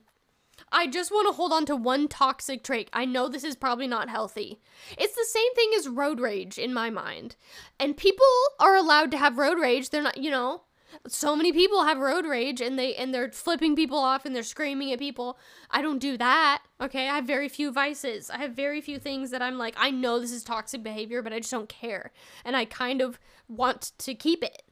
[0.71, 2.89] I just want to hold on to one toxic trait.
[2.93, 4.59] I know this is probably not healthy.
[4.97, 7.35] It's the same thing as road rage in my mind.
[7.79, 8.25] And people
[8.59, 9.89] are allowed to have road rage.
[9.89, 10.63] They're not, you know,
[11.07, 14.43] so many people have road rage and they and they're flipping people off and they're
[14.43, 15.37] screaming at people.
[15.71, 16.63] I don't do that.
[16.81, 17.09] Okay?
[17.09, 18.29] I have very few vices.
[18.29, 21.33] I have very few things that I'm like I know this is toxic behavior, but
[21.33, 22.11] I just don't care.
[22.45, 24.63] And I kind of want to keep it.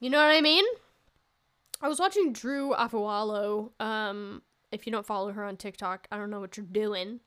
[0.00, 0.64] You know what I mean?
[1.80, 3.70] I was watching Drew Afualo.
[3.80, 7.20] Um if you don't follow her on TikTok, I don't know what you're doing.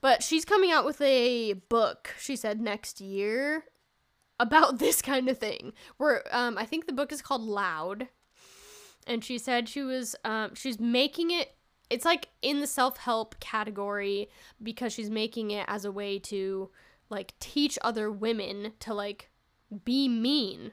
[0.00, 3.64] But she's coming out with a book, she said next year
[4.38, 5.72] about this kind of thing.
[5.98, 8.08] Where um, I think the book is called Loud,
[9.06, 11.54] and she said she was um, she's making it.
[11.90, 14.28] It's like in the self help category
[14.62, 16.70] because she's making it as a way to
[17.10, 19.30] like teach other women to like
[19.84, 20.72] be mean.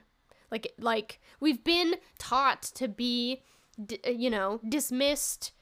[0.50, 3.42] Like like we've been taught to be,
[3.84, 5.52] d- uh, you know, dismissed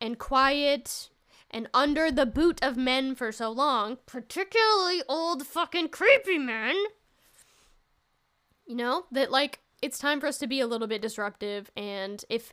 [0.00, 1.10] and quiet
[1.50, 6.76] and under the boot of men for so long, particularly old fucking creepy men.
[8.66, 12.24] You know, that like it's time for us to be a little bit disruptive and
[12.28, 12.52] if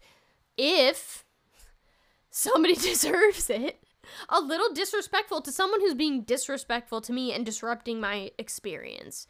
[0.58, 1.26] if
[2.30, 3.84] somebody deserves it,
[4.30, 9.28] a little disrespectful to someone who's being disrespectful to me and disrupting my experience.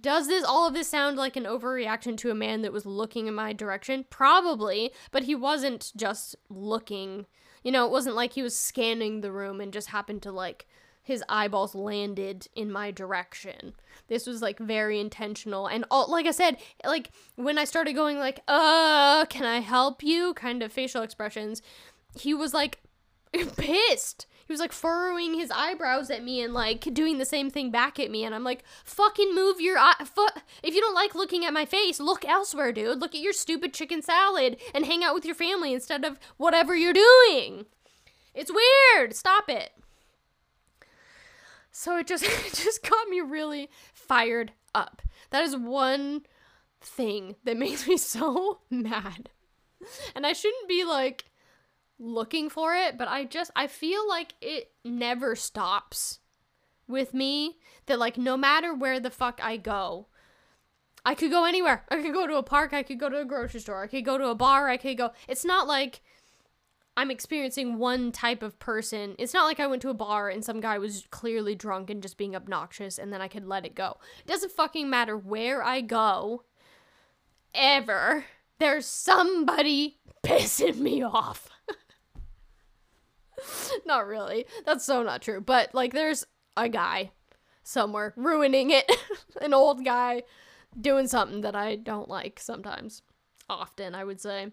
[0.00, 3.26] Does this all of this sound like an overreaction to a man that was looking
[3.26, 4.04] in my direction?
[4.10, 7.26] Probably, but he wasn't just looking.
[7.62, 10.66] You know, it wasn't like he was scanning the room and just happened to like
[11.02, 13.74] his eyeballs landed in my direction.
[14.08, 18.18] This was like very intentional and all like I said, like when I started going
[18.18, 21.62] like, "Uh, can I help you?" kind of facial expressions,
[22.18, 22.80] he was like
[23.56, 24.26] pissed.
[24.50, 28.00] He was like furrowing his eyebrows at me and like doing the same thing back
[28.00, 29.94] at me and I'm like, "Fucking move your eye
[30.64, 32.98] if you don't like looking at my face, look elsewhere, dude.
[32.98, 36.74] Look at your stupid chicken salad and hang out with your family instead of whatever
[36.74, 37.66] you're doing."
[38.34, 39.14] It's weird.
[39.14, 39.70] Stop it.
[41.70, 45.00] So it just it just got me really fired up.
[45.30, 46.22] That is one
[46.80, 49.30] thing that makes me so mad.
[50.16, 51.29] And I shouldn't be like
[52.00, 56.18] looking for it, but I just I feel like it never stops
[56.88, 60.08] with me that like no matter where the fuck I go,
[61.04, 61.84] I could go anywhere.
[61.90, 64.04] I could go to a park, I could go to a grocery store, I could
[64.04, 65.10] go to a bar, I could go.
[65.28, 66.00] It's not like
[66.96, 69.14] I'm experiencing one type of person.
[69.18, 72.02] It's not like I went to a bar and some guy was clearly drunk and
[72.02, 73.98] just being obnoxious and then I could let it go.
[74.24, 76.44] It doesn't fucking matter where I go
[77.54, 78.24] ever.
[78.58, 81.49] There's somebody pissing me off.
[83.86, 84.46] not really.
[84.64, 85.40] That's so not true.
[85.40, 86.24] But like there's
[86.56, 87.12] a guy
[87.62, 88.90] somewhere ruining it.
[89.40, 90.22] An old guy
[90.78, 93.02] doing something that I don't like sometimes.
[93.48, 94.52] Often, I would say.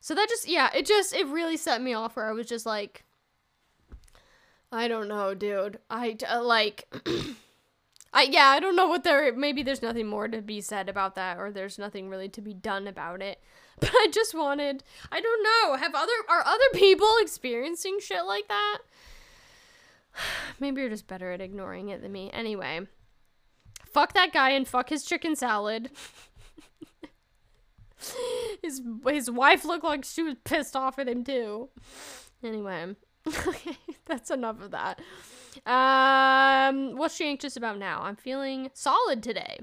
[0.00, 2.66] So that just yeah, it just it really set me off where I was just
[2.66, 3.04] like
[4.70, 5.78] I don't know, dude.
[5.88, 6.92] I uh, like
[8.12, 11.14] I yeah, I don't know what there maybe there's nothing more to be said about
[11.14, 13.40] that or there's nothing really to be done about it.
[13.82, 18.46] But I just wanted I don't know, have other are other people experiencing shit like
[18.46, 18.78] that?
[20.60, 22.30] maybe you're just better at ignoring it than me.
[22.32, 22.86] Anyway,
[23.84, 25.90] fuck that guy and fuck his chicken salad.
[28.62, 31.68] his his wife looked like she was pissed off at him too.
[32.44, 32.94] Anyway,
[33.26, 35.00] okay, that's enough of that.
[35.66, 38.02] Um, what's she anxious about now?
[38.02, 39.58] I'm feeling solid today.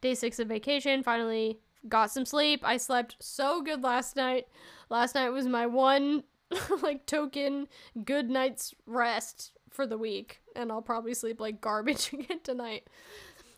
[0.00, 1.04] Day six of vacation.
[1.04, 2.60] Finally got some sleep.
[2.64, 4.46] I slept so good last night.
[4.88, 6.24] Last night was my one
[6.82, 7.68] like token
[8.04, 12.88] good night's rest for the week, and I'll probably sleep like garbage again tonight.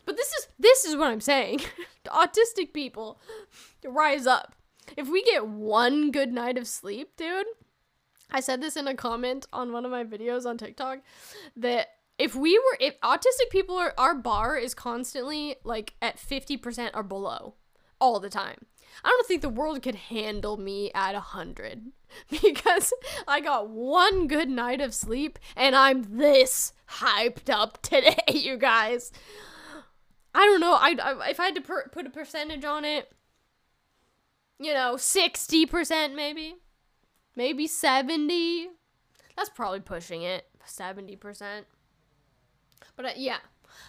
[0.05, 1.61] But this is this is what I'm saying.
[2.07, 3.19] Autistic people
[3.83, 4.55] rise up.
[4.97, 7.45] If we get one good night of sleep, dude,
[8.29, 10.99] I said this in a comment on one of my videos on TikTok
[11.55, 16.91] that if we were if autistic people are our bar is constantly like at 50%
[16.93, 17.55] or below
[18.03, 18.57] all the time.
[19.01, 21.83] I don't think the world could handle me at 100
[22.41, 22.93] because
[23.25, 29.13] I got one good night of sleep and I'm this hyped up today, you guys.
[30.35, 30.73] I don't know.
[30.73, 33.09] I, I if I had to per- put a percentage on it,
[34.59, 36.55] you know, sixty percent maybe,
[37.35, 38.67] maybe seventy.
[39.37, 40.47] That's probably pushing it.
[40.65, 41.67] Seventy percent.
[42.95, 43.39] But uh, yeah,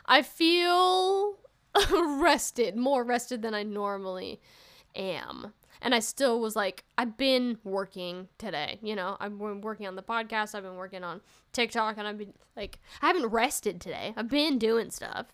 [0.07, 1.39] I feel
[1.93, 4.41] rested, more rested than I normally
[4.95, 5.53] am.
[5.83, 8.79] And I still was like, I've been working today.
[8.83, 10.55] You know, I've been working on the podcast.
[10.55, 11.21] I've been working on
[11.53, 14.15] TikTok, and I've been like, I haven't rested today.
[14.17, 15.27] I've been doing stuff.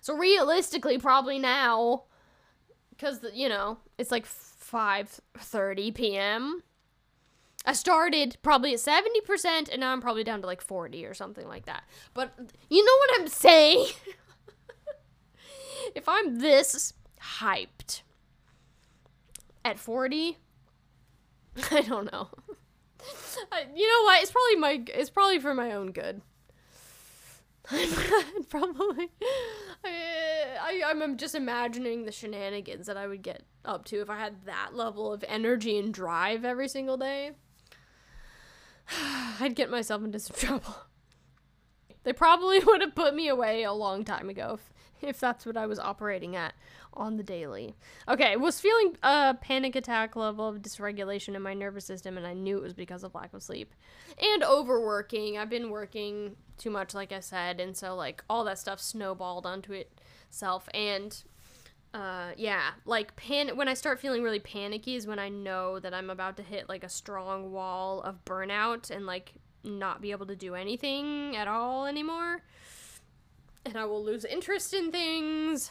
[0.00, 2.04] So realistically, probably now,
[2.90, 6.62] because you know it's like five thirty p.m.
[7.66, 11.12] I started probably at seventy percent, and now I'm probably down to like forty or
[11.12, 11.84] something like that.
[12.14, 12.32] But
[12.70, 13.86] you know what I'm saying?
[15.94, 16.92] if I'm this
[17.38, 18.02] hyped
[19.64, 20.38] at forty,
[21.70, 22.28] I don't know.
[23.74, 24.22] You know what?
[24.22, 24.84] It's probably my.
[24.94, 26.22] It's probably for my own good.
[28.50, 29.10] probably
[29.84, 34.18] I, I i'm just imagining the shenanigans that i would get up to if i
[34.18, 37.30] had that level of energy and drive every single day
[39.40, 40.76] i'd get myself into some trouble
[42.02, 45.56] they probably would have put me away a long time ago if, if that's what
[45.56, 46.54] i was operating at
[46.96, 47.74] on the daily.
[48.08, 52.34] Okay, was feeling a panic attack level of dysregulation in my nervous system, and I
[52.34, 53.72] knew it was because of lack of sleep
[54.20, 55.36] and overworking.
[55.38, 59.46] I've been working too much, like I said, and so like all that stuff snowballed
[59.46, 60.68] onto itself.
[60.72, 61.22] And
[61.92, 65.94] uh, yeah, like pan when I start feeling really panicky is when I know that
[65.94, 70.26] I'm about to hit like a strong wall of burnout and like not be able
[70.26, 72.42] to do anything at all anymore.
[73.64, 75.70] And I will lose interest in things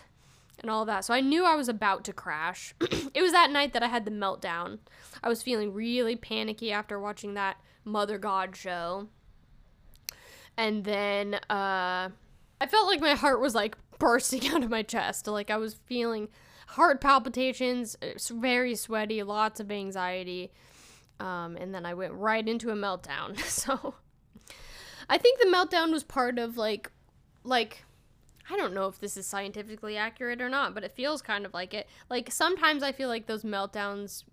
[0.60, 1.06] and all that.
[1.06, 2.74] So I knew I was about to crash.
[2.82, 4.80] it was that night that I had the meltdown.
[5.24, 9.08] I was feeling really panicky after watching that Mother God show.
[10.58, 12.10] And then uh
[12.62, 15.28] I felt like my heart was like bursting out of my chest.
[15.28, 16.30] Like I was feeling
[16.68, 20.52] heart palpitations, it's very sweaty, lots of anxiety.
[21.20, 23.39] Um, and then I went right into a meltdown.
[23.46, 23.96] so
[25.10, 26.89] I think the meltdown was part of like
[27.44, 27.84] like
[28.50, 31.54] I don't know if this is scientifically accurate or not, but it feels kind of
[31.54, 31.88] like it.
[32.10, 34.24] Like sometimes I feel like those meltdowns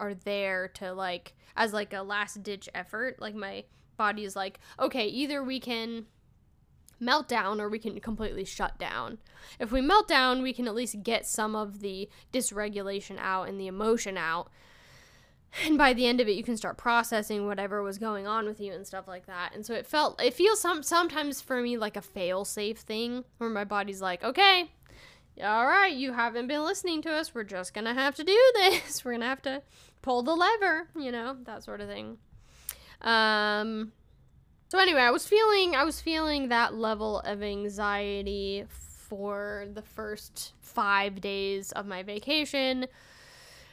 [0.00, 3.20] are there to like as like a last ditch effort.
[3.20, 3.64] Like my
[3.96, 6.06] body is like, okay, either we can
[6.98, 9.18] melt down or we can completely shut down.
[9.58, 13.58] If we melt down, we can at least get some of the dysregulation out and
[13.58, 14.50] the emotion out
[15.64, 18.60] and by the end of it you can start processing whatever was going on with
[18.60, 19.54] you and stuff like that.
[19.54, 23.24] And so it felt it feels some sometimes for me like a fail safe thing
[23.38, 24.70] where my body's like okay
[25.42, 27.34] all right you haven't been listening to us.
[27.34, 29.04] We're just gonna have to do this.
[29.04, 29.62] We're gonna have to
[30.02, 32.18] pull the lever you know that sort of thing.
[33.02, 33.92] Um
[34.70, 40.52] so anyway i was feeling i was feeling that level of anxiety for the first
[40.60, 42.86] five days of my vacation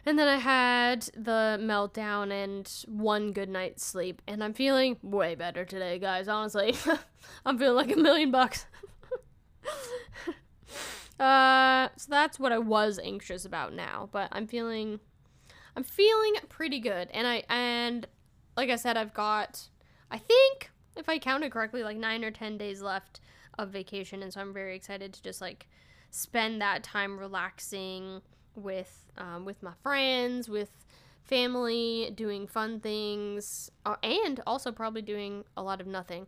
[0.08, 4.22] and then I had the meltdown and one good night's sleep.
[4.26, 6.30] And I'm feeling way better today, guys.
[6.30, 6.76] Honestly,
[7.46, 8.68] I'm feeling like a million bucks.
[11.20, 14.08] uh, so that's what I was anxious about now.
[14.14, 15.02] But I'm feeling,
[15.76, 17.10] I'm feeling pretty good.
[17.14, 18.08] And I, and
[18.56, 19.68] like I said, I've got,
[20.10, 23.20] I think, if I counted correctly, like nine or 10 days left
[23.60, 24.24] of vacation.
[24.24, 25.68] And so I'm very excited to just like
[26.12, 28.22] spend that time relaxing
[28.58, 30.70] with um, with my friends, with
[31.24, 36.28] family, doing fun things, uh, and also probably doing a lot of nothing.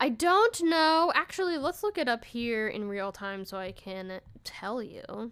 [0.00, 1.12] I don't know.
[1.14, 5.30] Actually, let's look it up here in real time so I can tell you.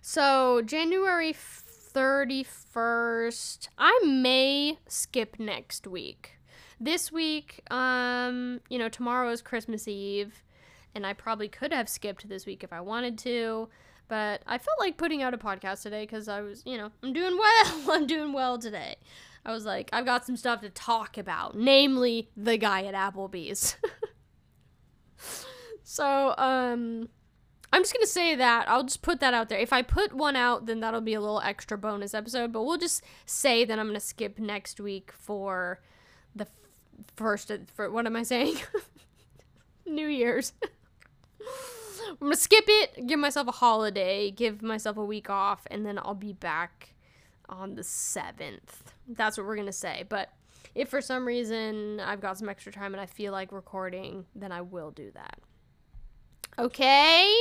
[0.00, 6.38] So, January 31st, I may skip next week.
[6.80, 10.44] This week, um, you know, tomorrow is Christmas Eve,
[10.94, 13.68] and I probably could have skipped this week if I wanted to.
[14.08, 17.12] But I felt like putting out a podcast today because I was, you know, I'm
[17.12, 17.82] doing well.
[17.90, 18.96] I'm doing well today.
[19.44, 23.76] I was like, I've got some stuff to talk about, namely the guy at Applebee's.
[25.82, 27.08] so, um,
[27.72, 28.68] I'm just gonna say that.
[28.68, 29.58] I'll just put that out there.
[29.58, 32.52] If I put one out, then that'll be a little extra bonus episode.
[32.52, 35.80] But we'll just say that I'm gonna skip next week for
[36.34, 36.50] the f-
[37.16, 37.52] first.
[37.74, 38.56] For what am I saying?
[39.86, 40.54] New Year's.
[42.08, 45.98] I'm gonna skip it, give myself a holiday, give myself a week off, and then
[45.98, 46.94] I'll be back
[47.48, 48.92] on the 7th.
[49.08, 50.04] That's what we're gonna say.
[50.08, 50.30] But
[50.74, 54.52] if for some reason I've got some extra time and I feel like recording, then
[54.52, 55.38] I will do that.
[56.58, 57.34] Okay?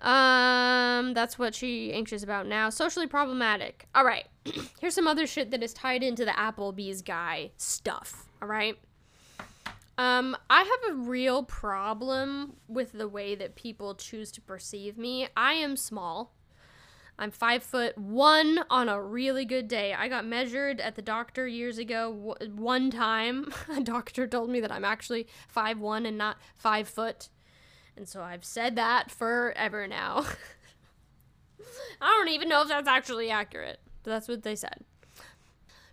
[0.00, 2.70] Um, that's what she anxious about now.
[2.70, 3.86] Socially problematic.
[3.94, 4.26] All right.
[4.80, 8.26] Here's some other shit that is tied into the Applebee's guy stuff.
[8.40, 8.78] All right.
[9.98, 15.26] Um, I have a real problem with the way that people choose to perceive me.
[15.36, 16.32] I am small.
[17.18, 19.92] I'm five foot one on a really good day.
[19.92, 22.36] I got measured at the doctor years ago.
[22.54, 27.28] one time, a doctor told me that I'm actually five one and not five foot,
[27.96, 30.24] and so I've said that forever now.
[32.00, 34.84] I don't even know if that's actually accurate, but that's what they said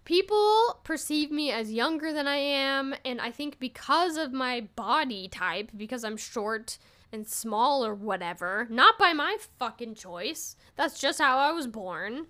[0.05, 5.27] people perceive me as younger than I am, and I think because of my body
[5.27, 6.77] type, because I'm short
[7.11, 12.27] and small or whatever, not by my fucking choice, that's just how I was born.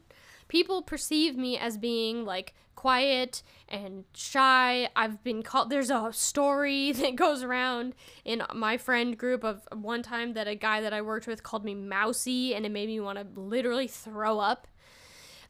[0.47, 4.89] People perceive me as being like quiet and shy.
[4.95, 10.03] I've been called, there's a story that goes around in my friend group of one
[10.03, 12.99] time that a guy that I worked with called me mousy, and it made me
[12.99, 14.67] want to literally throw up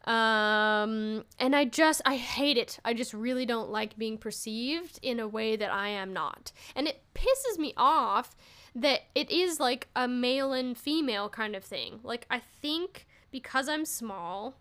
[0.06, 2.80] um, and I just, I hate it.
[2.86, 6.52] I just really don't like being perceived in a way that I am not.
[6.76, 8.36] And it pisses me off
[8.76, 12.00] that it is like a male and female kind of thing.
[12.04, 14.56] Like, I think because I'm small,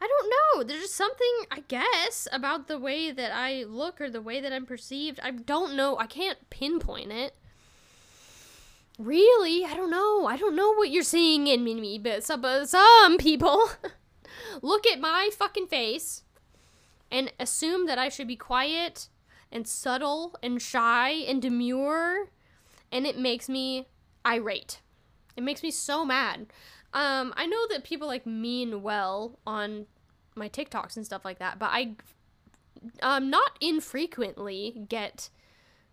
[0.00, 0.64] I don't know.
[0.64, 4.52] There's just something, I guess, about the way that I look or the way that
[4.52, 5.20] I'm perceived.
[5.22, 5.98] I don't know.
[5.98, 7.34] I can't pinpoint it.
[8.98, 9.64] Really?
[9.64, 10.26] I don't know.
[10.26, 13.70] I don't know what you're seeing in me, but some, some people
[14.62, 16.24] look at my fucking face
[17.10, 19.08] and assume that I should be quiet
[19.50, 22.30] and subtle and shy and demure,
[22.92, 23.86] and it makes me
[24.26, 24.80] irate.
[25.36, 26.46] It makes me so mad.
[26.92, 29.86] Um, I know that people like mean well on
[30.34, 31.94] my TikToks and stuff like that, but I
[33.02, 35.30] um not infrequently get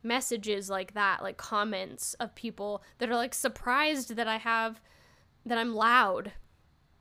[0.06, 4.80] messages like that, like comments of people that are like surprised that I have
[5.46, 6.32] that I'm loud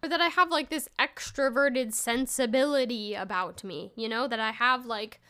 [0.02, 4.86] or that I have like this extroverted sensibility about me, you know, that I have
[4.86, 5.20] like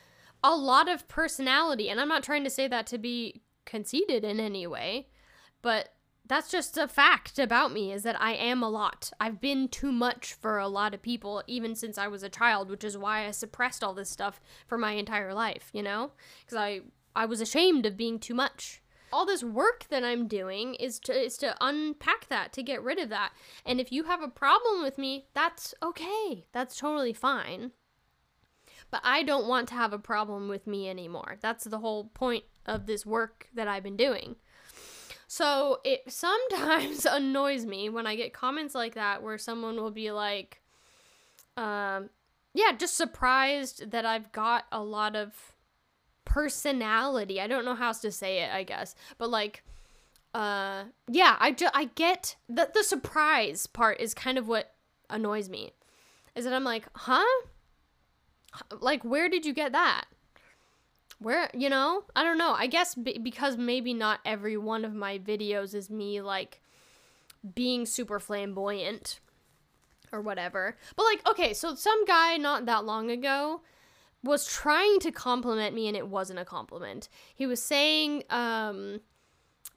[0.43, 1.89] a lot of personality.
[1.91, 5.09] And I'm not trying to say that to be conceited in any way.
[5.63, 5.91] but
[6.27, 9.13] that's just a fact about me is that I am a lot.
[9.21, 12.71] I've been too much for a lot of people even since I was a child,
[12.71, 16.13] which is why I suppressed all this stuff for my entire life, you know?
[16.49, 16.81] Cuz I
[17.15, 18.83] I was ashamed of being too much.
[19.13, 22.99] All this work that I'm doing is to is to unpack that, to get rid
[22.99, 23.33] of that.
[23.65, 26.47] And if you have a problem with me, that's okay.
[26.53, 27.71] That's totally fine.
[28.91, 31.37] But I don't want to have a problem with me anymore.
[31.41, 34.37] That's the whole point of this work that I've been doing.
[35.27, 40.11] So it sometimes annoys me when I get comments like that where someone will be
[40.11, 40.63] like,
[41.57, 42.11] um,
[42.53, 45.54] yeah, just surprised that I've got a lot of
[46.25, 47.41] personality.
[47.41, 48.95] I don't know how else to say it, I guess.
[49.19, 49.63] But like,
[50.35, 54.75] uh, yeah, I, ju- I get that the surprise part is kind of what
[55.11, 55.73] annoys me.
[56.35, 57.25] Is that I'm like, huh?
[58.81, 60.05] Like, where did you get that?
[61.21, 64.93] where you know i don't know i guess b- because maybe not every one of
[64.93, 66.61] my videos is me like
[67.55, 69.21] being super flamboyant
[70.13, 73.61] or whatever but like okay so some guy not that long ago
[74.25, 79.01] was trying to compliment me and it wasn't a compliment he was saying um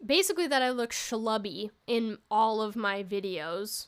[0.05, 3.87] basically that i look schlubby in all of my videos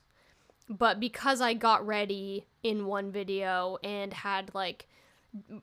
[0.69, 4.87] but because i got ready in one video and had like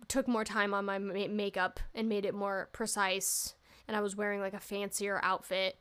[0.08, 3.54] took more time on my ma- makeup and made it more precise
[3.88, 5.78] and I was wearing like a fancier outfit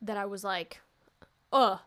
[0.00, 0.80] that I was like
[1.52, 1.78] uh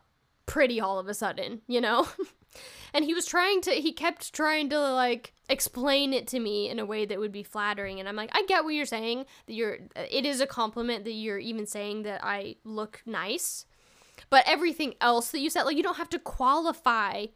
[0.44, 2.06] pretty all of a sudden, you know?
[2.94, 6.78] and he was trying to he kept trying to like explain it to me in
[6.78, 9.54] a way that would be flattering and I'm like, I get what you're saying, that
[9.54, 13.66] you're it is a compliment that you're even saying that I look nice.
[14.30, 17.26] But everything else that you said like you don't have to qualify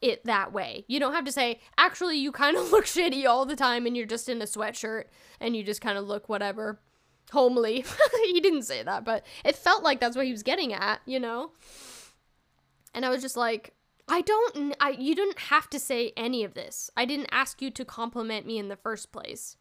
[0.00, 0.84] it that way.
[0.86, 3.96] You don't have to say, actually, you kind of look shitty all the time and
[3.96, 5.04] you're just in a sweatshirt
[5.40, 6.80] and you just kind of look whatever,
[7.32, 7.84] homely.
[8.24, 11.20] he didn't say that, but it felt like that's what he was getting at, you
[11.20, 11.52] know?
[12.94, 13.74] And I was just like,
[14.08, 16.90] I don't, I, you didn't have to say any of this.
[16.96, 19.56] I didn't ask you to compliment me in the first place.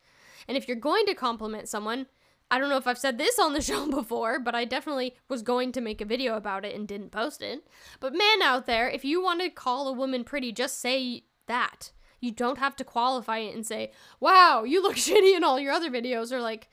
[0.47, 2.07] And if you're going to compliment someone,
[2.49, 5.41] I don't know if I've said this on the show before, but I definitely was
[5.41, 7.67] going to make a video about it and didn't post it.
[7.99, 11.91] But man out there, if you want to call a woman pretty, just say that.
[12.19, 15.73] You don't have to qualify it and say, wow, you look shitty in all your
[15.73, 16.69] other videos, or like,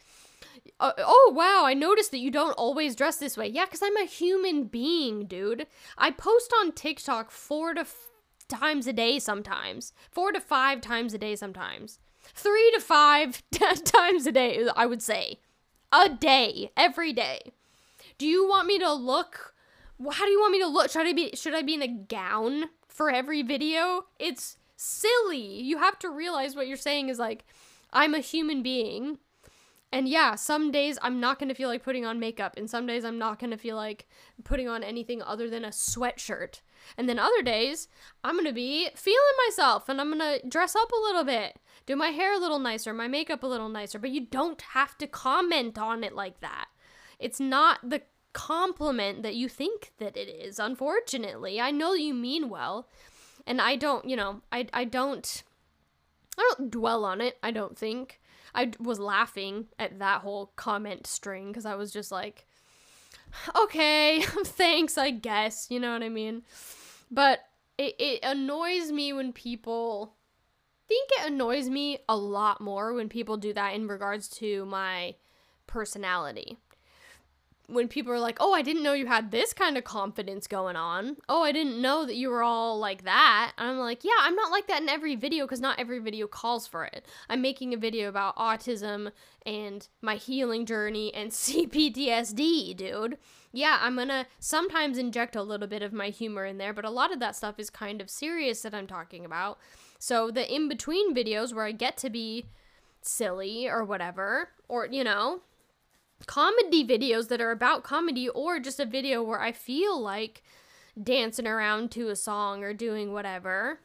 [0.81, 3.49] uh, oh wow, I noticed that you don't always dress this way.
[3.49, 5.67] Yeah, because I'm a human being, dude.
[5.97, 8.09] I post on TikTok four to f-
[8.49, 12.01] times a day sometimes, four to five times a day sometimes,
[12.35, 13.43] three to five
[13.85, 15.39] times a day, I would say
[15.93, 17.53] a day, every day.
[18.19, 19.55] Do you want me to look?
[20.11, 20.91] How do you want me to look?
[20.91, 24.07] Should I be should I be in a gown for every video?
[24.19, 25.61] It's silly.
[25.63, 27.45] You have to realize what you're saying is like
[27.93, 29.19] I'm a human being.
[29.95, 32.87] And yeah, some days I'm not going to feel like putting on makeup and some
[32.87, 34.09] days I'm not going to feel like
[34.43, 36.63] putting on anything other than a sweatshirt.
[36.99, 37.89] And then other days
[38.25, 41.59] I'm going to be feeling myself and I'm going to dress up a little bit
[41.87, 44.97] do my hair a little nicer, my makeup a little nicer, but you don't have
[44.99, 46.67] to comment on it like that.
[47.19, 51.61] It's not the compliment that you think that it is, unfortunately.
[51.61, 52.89] I know you mean well,
[53.47, 55.43] and I don't, you know, I I don't
[56.39, 58.21] I don't dwell on it, I don't think.
[58.55, 62.47] I was laughing at that whole comment string cuz I was just like
[63.57, 66.43] okay, thanks, I guess, you know what I mean?
[67.11, 67.41] But
[67.79, 70.15] it, it annoys me when people
[70.89, 75.15] think it annoys me a lot more when people do that in regards to my
[75.67, 76.59] personality.
[77.67, 80.77] When people are like, oh, I didn't know you had this kind of confidence going
[80.77, 81.17] on.
[81.29, 83.53] Oh, I didn't know that you were all like that.
[83.57, 86.67] I'm like, yeah, I'm not like that in every video because not every video calls
[86.67, 87.07] for it.
[87.31, 89.13] I'm making a video about autism
[89.47, 93.19] and my healing journey and CPTSD, dude.
[93.53, 96.91] Yeah, I'm gonna sometimes inject a little bit of my humor in there, but a
[96.91, 99.59] lot of that stuff is kind of serious that I'm talking about.
[99.99, 102.47] So the in between videos where I get to be
[103.01, 105.41] silly or whatever, or you know,
[106.27, 110.43] comedy videos that are about comedy, or just a video where I feel like
[111.01, 113.81] dancing around to a song or doing whatever.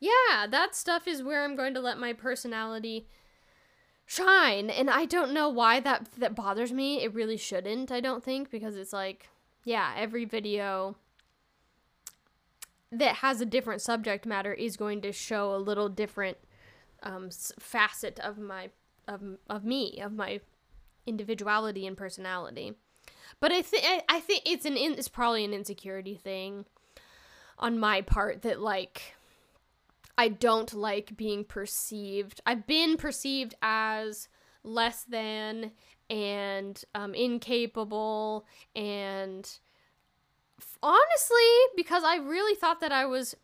[0.00, 3.06] Yeah, that stuff is where I'm going to let my personality
[4.06, 4.70] shine.
[4.70, 7.02] And I don't know why that that bothers me.
[7.02, 9.28] It really shouldn't, I don't think, because it's like,
[9.64, 10.96] yeah, every video
[12.90, 16.38] that has a different subject matter is going to show a little different
[17.02, 17.28] um,
[17.58, 18.70] facet of my
[19.06, 20.40] of, of me of my
[21.08, 22.74] individuality and personality.
[23.40, 26.64] But i think i think it's an in- it's probably an insecurity thing
[27.58, 29.14] on my part that like
[30.16, 32.40] i don't like being perceived.
[32.46, 34.28] I've been perceived as
[34.64, 35.72] less than
[36.10, 39.48] and um, incapable and
[40.82, 43.34] honestly because i really thought that i was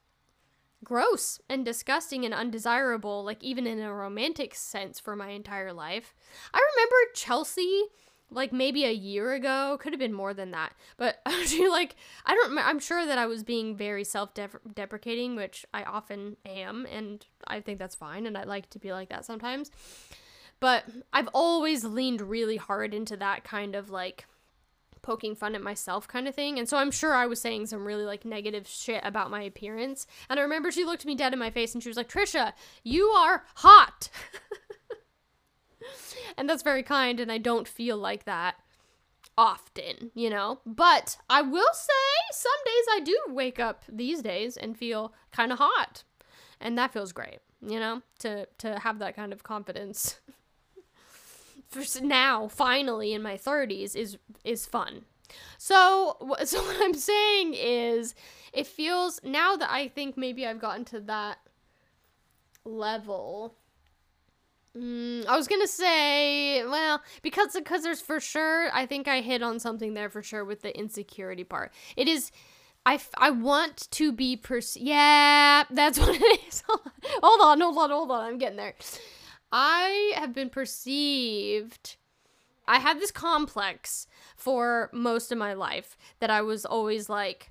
[0.85, 6.15] gross and disgusting and undesirable like even in a romantic sense for my entire life.
[6.53, 7.85] I remember chelsea
[8.31, 12.35] like maybe a year ago could have been more than that but she like i
[12.35, 17.61] don't i'm sure that i was being very self-deprecating which i often am and i
[17.61, 19.71] think that's fine and i like to be like that sometimes.
[20.61, 24.27] But i've always leaned really hard into that kind of like
[25.05, 27.87] poking fun at myself kind of thing and so i'm sure i was saying some
[27.87, 31.39] really like negative shit about my appearance and i remember she looked me dead in
[31.39, 32.53] my face and she was like trisha
[32.83, 34.09] you are hot
[36.37, 38.57] and that's very kind, and I don't feel like that
[39.37, 40.61] often, you know?
[40.65, 41.93] But I will say
[42.33, 46.05] some days I do wake up these days and feel kind of hot.
[46.61, 48.03] And that feels great, you know?
[48.21, 50.21] To to have that kind of confidence.
[52.03, 55.05] Now, finally in my 30s is is fun.
[55.59, 58.15] So so what I'm saying is
[58.53, 61.39] it feels now that I think maybe I've gotten to that
[62.65, 63.57] level
[64.77, 68.71] Mm, I was gonna say, well, because because there's for sure.
[68.73, 71.73] I think I hit on something there for sure with the insecurity part.
[71.97, 72.33] It is.
[72.87, 74.77] I, I want to be pers.
[74.77, 76.65] Yeah, that's what it is.
[76.67, 78.25] hold on, hold on, hold on.
[78.25, 78.75] I'm getting there.
[79.57, 81.95] I have been perceived.
[82.67, 87.51] I had this complex for most of my life that I was always like,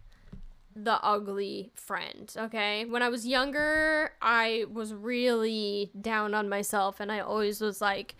[0.76, 2.86] the ugly friend, okay?
[2.86, 8.16] When I was younger, I was really down on myself and I always was like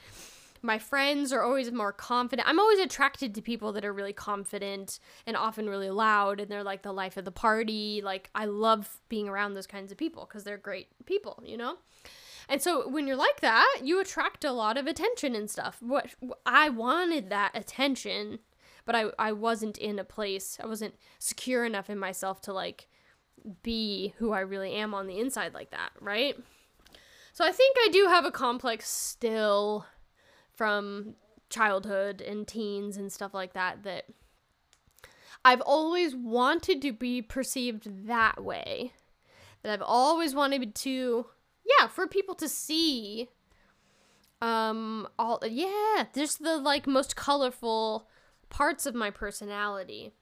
[0.62, 2.48] my friends are always more confident.
[2.48, 6.64] I'm always attracted to people that are really confident and often really loud and they're
[6.64, 8.02] like the life of the party.
[8.02, 11.80] Like I love being around those kinds of people cuz they're great people, you know?
[12.50, 15.78] And so when you're like that, you attract a lot of attention and stuff.
[15.82, 16.16] What
[16.46, 18.40] I wanted that attention
[18.86, 20.58] but I I wasn't in a place.
[20.62, 22.88] I wasn't secure enough in myself to like
[23.62, 26.36] be who I really am on the inside like that, right?
[27.34, 29.86] So I think I do have a complex still
[30.54, 31.16] from
[31.50, 34.06] childhood and teens and stuff like that that
[35.44, 38.94] I've always wanted to be perceived that way.
[39.62, 41.26] That I've always wanted to
[41.66, 43.30] yeah, for people to see
[44.42, 48.08] um all yeah, just the like most colorful
[48.50, 50.14] parts of my personality.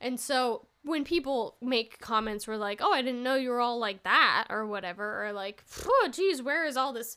[0.00, 3.78] And so when people make comments where like, "Oh, I didn't know you were all
[3.78, 7.16] like that," or whatever, or like, "Oh, geez, where is all this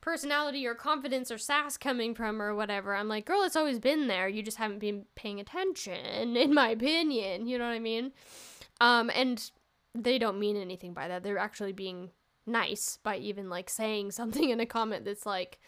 [0.00, 4.06] personality or confidence or sass coming from, or whatever?" I'm like, "Girl, it's always been
[4.06, 4.28] there.
[4.28, 8.12] You just haven't been paying attention, in my opinion." You know what I mean?
[8.80, 9.50] Um, and
[9.94, 11.22] they don't mean anything by that.
[11.22, 12.10] They're actually being
[12.50, 15.60] nice by even like saying something in a comment that's like,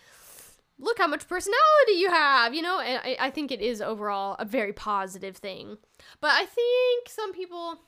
[0.78, 2.80] look how much personality you have, you know?
[2.80, 5.78] And I, I think it is overall a very positive thing.
[6.20, 7.78] But I think some people,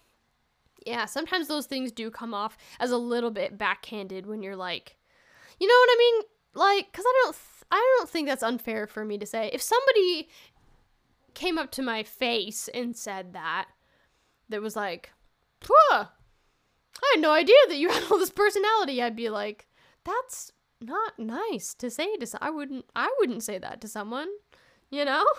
[0.87, 4.97] yeah, sometimes those things do come off as a little bit backhanded when you're like,
[5.59, 6.23] you know what I mean?
[6.55, 9.51] Like, cause I don't, th- I don't think that's unfair for me to say.
[9.53, 10.29] If somebody
[11.35, 13.67] came up to my face and said that,
[14.49, 15.11] that was like,
[17.05, 19.67] I had no idea that you had all this personality, I'd be like,
[20.05, 24.29] that's not nice to say to I wouldn't I wouldn't say that to someone,
[24.91, 25.25] you know?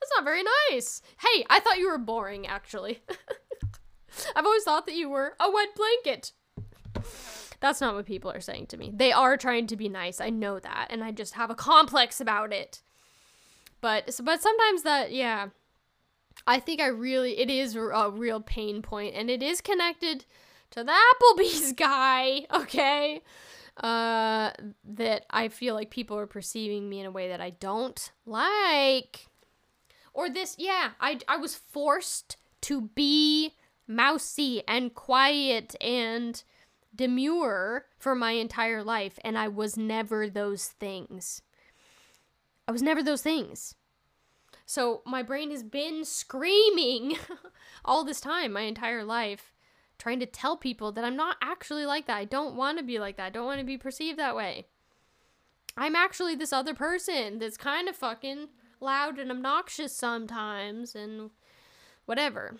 [0.00, 1.00] That's not very nice.
[1.18, 3.02] Hey, I thought you were boring actually.
[4.36, 6.32] I've always thought that you were a wet blanket.
[7.60, 8.90] That's not what people are saying to me.
[8.94, 10.20] They are trying to be nice.
[10.20, 12.82] I know that, and I just have a complex about it.
[13.80, 15.48] But but sometimes that yeah,
[16.46, 20.24] I think I really it is a real pain point, and it is connected
[20.70, 22.46] to the Applebee's guy.
[22.52, 23.22] Okay,
[23.78, 24.50] uh,
[24.84, 29.26] that I feel like people are perceiving me in a way that I don't like.
[30.14, 33.52] Or this, yeah, I, I was forced to be
[33.86, 36.42] mousy and quiet and
[36.94, 41.42] demure for my entire life, and I was never those things.
[42.66, 43.74] I was never those things.
[44.64, 47.16] So my brain has been screaming
[47.84, 49.52] all this time, my entire life,
[49.98, 52.16] trying to tell people that I'm not actually like that.
[52.16, 53.26] I don't want to be like that.
[53.26, 54.66] I don't want to be perceived that way.
[55.76, 58.48] I'm actually this other person that's kind of fucking
[58.80, 61.30] loud and obnoxious sometimes and
[62.06, 62.56] whatever.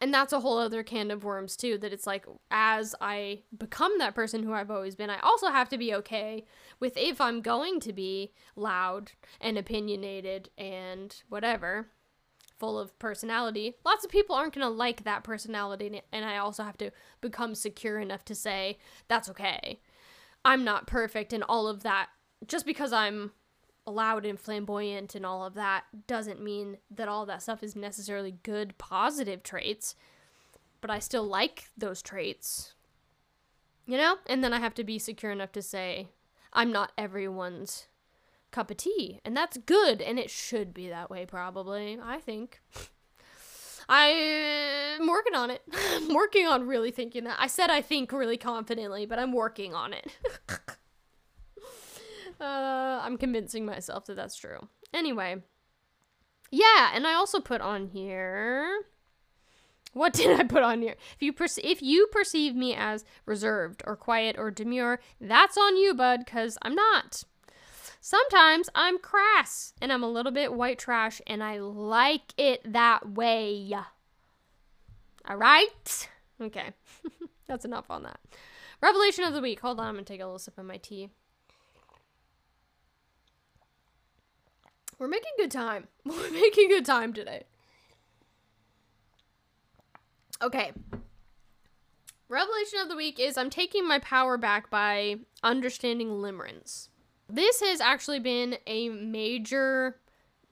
[0.00, 3.98] And that's a whole other can of worms too that it's like as I become
[3.98, 6.44] that person who I've always been, I also have to be okay
[6.78, 11.88] with if I'm going to be loud and opinionated and whatever
[12.58, 16.02] full of personality, lots of people aren't going to like that personality.
[16.12, 16.90] And I also have to
[17.20, 18.78] become secure enough to say,
[19.08, 19.80] that's okay.
[20.44, 22.08] I'm not perfect and all of that.
[22.46, 23.32] Just because I'm
[23.86, 28.36] loud and flamboyant and all of that doesn't mean that all that stuff is necessarily
[28.42, 29.94] good, positive traits.
[30.80, 32.74] But I still like those traits.
[33.86, 34.16] You know?
[34.26, 36.08] And then I have to be secure enough to say,
[36.52, 37.88] I'm not everyone's
[38.54, 39.20] cup of tea.
[39.24, 40.00] And that's good.
[40.00, 41.98] And it should be that way, probably.
[42.02, 42.60] I think.
[43.88, 45.62] I'm working on it.
[45.92, 47.36] I'm working on really thinking that.
[47.38, 50.16] I said I think really confidently, but I'm working on it.
[52.40, 54.68] uh, I'm convincing myself that that's true.
[54.94, 55.42] Anyway.
[56.50, 58.84] Yeah, and I also put on here.
[59.92, 60.94] What did I put on here?
[61.14, 65.76] If you perce- if you perceive me as reserved or quiet or demure, that's on
[65.76, 67.24] you, bud, cuz I'm not.
[68.06, 73.12] Sometimes I'm crass and I'm a little bit white trash and I like it that
[73.12, 73.74] way.
[75.26, 76.08] All right?
[76.38, 76.72] Okay.
[77.46, 78.20] That's enough on that.
[78.82, 79.60] Revelation of the week.
[79.60, 81.08] Hold on, I'm going to take a little sip of my tea.
[84.98, 85.88] We're making good time.
[86.04, 87.44] We're making good time today.
[90.42, 90.72] Okay.
[92.28, 96.88] Revelation of the week is I'm taking my power back by understanding limerence.
[97.34, 99.96] This has actually been a major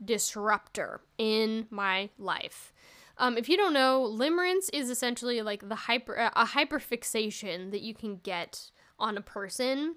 [0.05, 2.73] disruptor in my life.
[3.19, 7.95] Um, if you don't know, limerence is essentially like the hyper a hyperfixation that you
[7.95, 9.95] can get on a person,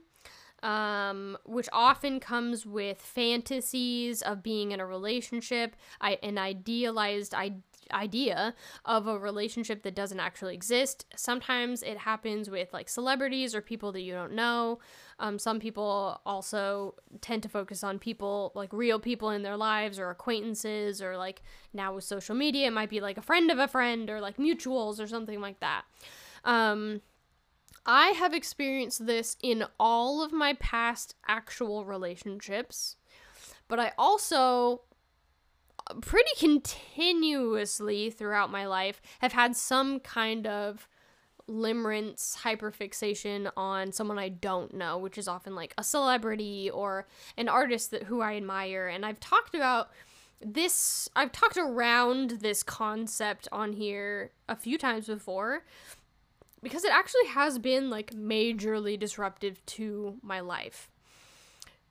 [0.62, 7.62] um, which often comes with fantasies of being in a relationship, I, an idealized I-
[7.92, 11.06] idea of a relationship that doesn't actually exist.
[11.16, 14.80] Sometimes it happens with like celebrities or people that you don't know.
[15.18, 19.98] Um, some people also tend to focus on people, like real people in their lives
[19.98, 21.42] or acquaintances, or like
[21.74, 24.38] now with social media, it might be like a friend of a friend or like
[24.38, 25.84] mutuals or something like that.
[26.44, 27.02] Um,
[27.86, 32.98] I have experienced this in all of my past actual relationships,
[33.68, 34.82] but I also
[36.02, 40.88] pretty continuously throughout my life have had some kind of
[41.50, 47.48] limerence hyperfixation on someone I don't know, which is often like a celebrity or an
[47.48, 48.88] artist that who I admire.
[48.88, 49.90] And I've talked about
[50.42, 55.64] this I've talked around this concept on here a few times before
[56.62, 60.90] because it actually has been like majorly disruptive to my life.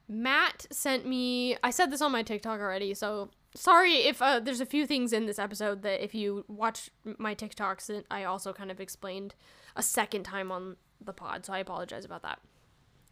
[0.08, 4.60] Matt sent me I said this on my TikTok already, so sorry if uh, there's
[4.60, 8.70] a few things in this episode that if you watch my TikToks I also kind
[8.70, 9.34] of explained
[9.76, 12.40] a second time on the pod, so I apologize about that.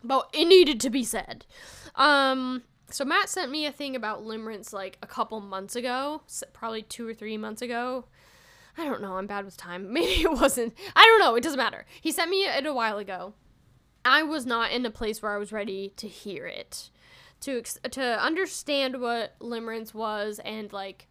[0.04, 1.46] But it needed to be said.
[1.94, 6.22] Um, so Matt sent me a thing about limerence like a couple months ago,
[6.52, 8.06] probably two or three months ago.
[8.76, 9.16] I don't know.
[9.16, 9.92] I'm bad with time.
[9.92, 10.74] Maybe it wasn't.
[10.96, 11.36] I don't know.
[11.36, 11.86] It doesn't matter.
[12.00, 13.34] He sent me it a while ago.
[14.04, 16.90] I was not in a place where I was ready to hear it
[17.42, 21.08] to to understand what limerence was and like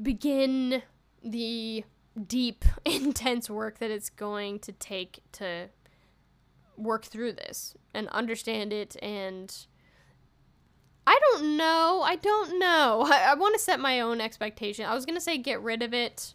[0.00, 0.82] begin
[1.24, 1.84] the
[2.26, 5.68] deep intense work that it's going to take to
[6.76, 9.66] work through this and understand it and
[11.08, 12.02] I don't know.
[12.04, 13.06] I don't know.
[13.06, 14.84] I, I want to set my own expectation.
[14.86, 16.34] I was going to say get rid of it.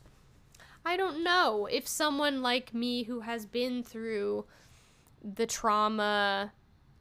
[0.85, 4.45] I don't know if someone like me who has been through
[5.23, 6.53] the trauma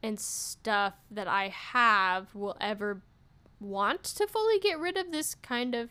[0.03, 3.03] and stuff that I have will ever
[3.59, 5.90] want to fully get rid of this kind of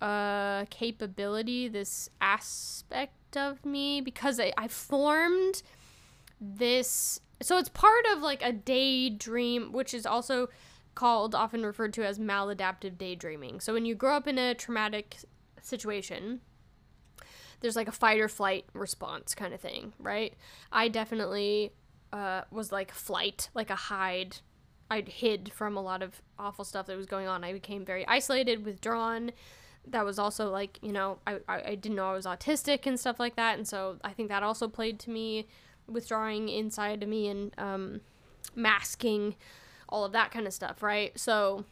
[0.00, 5.62] uh capability, this aspect of me because I, I formed
[6.40, 10.48] this so it's part of like a daydream which is also
[10.94, 13.60] called often referred to as maladaptive daydreaming.
[13.60, 15.18] So when you grow up in a traumatic
[15.62, 16.40] situation,
[17.60, 20.34] there's like a fight or flight response kind of thing, right?
[20.72, 21.72] I definitely
[22.12, 24.38] uh, was like flight, like a hide.
[24.90, 27.44] I'd hid from a lot of awful stuff that was going on.
[27.44, 29.32] I became very isolated, withdrawn.
[29.86, 33.18] That was also like, you know, I, I, didn't know I was autistic and stuff
[33.18, 33.56] like that.
[33.56, 35.46] And so I think that also played to me,
[35.86, 38.00] withdrawing inside of me and um,
[38.54, 39.34] masking
[39.88, 41.18] all of that kind of stuff, right?
[41.18, 41.64] So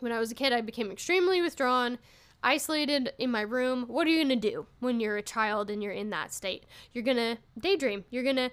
[0.00, 1.98] when I was a kid, I became extremely withdrawn,
[2.42, 3.84] isolated in my room.
[3.88, 6.64] What are you going to do when you're a child and you're in that state?
[6.92, 8.04] You're going to daydream.
[8.10, 8.50] You're going to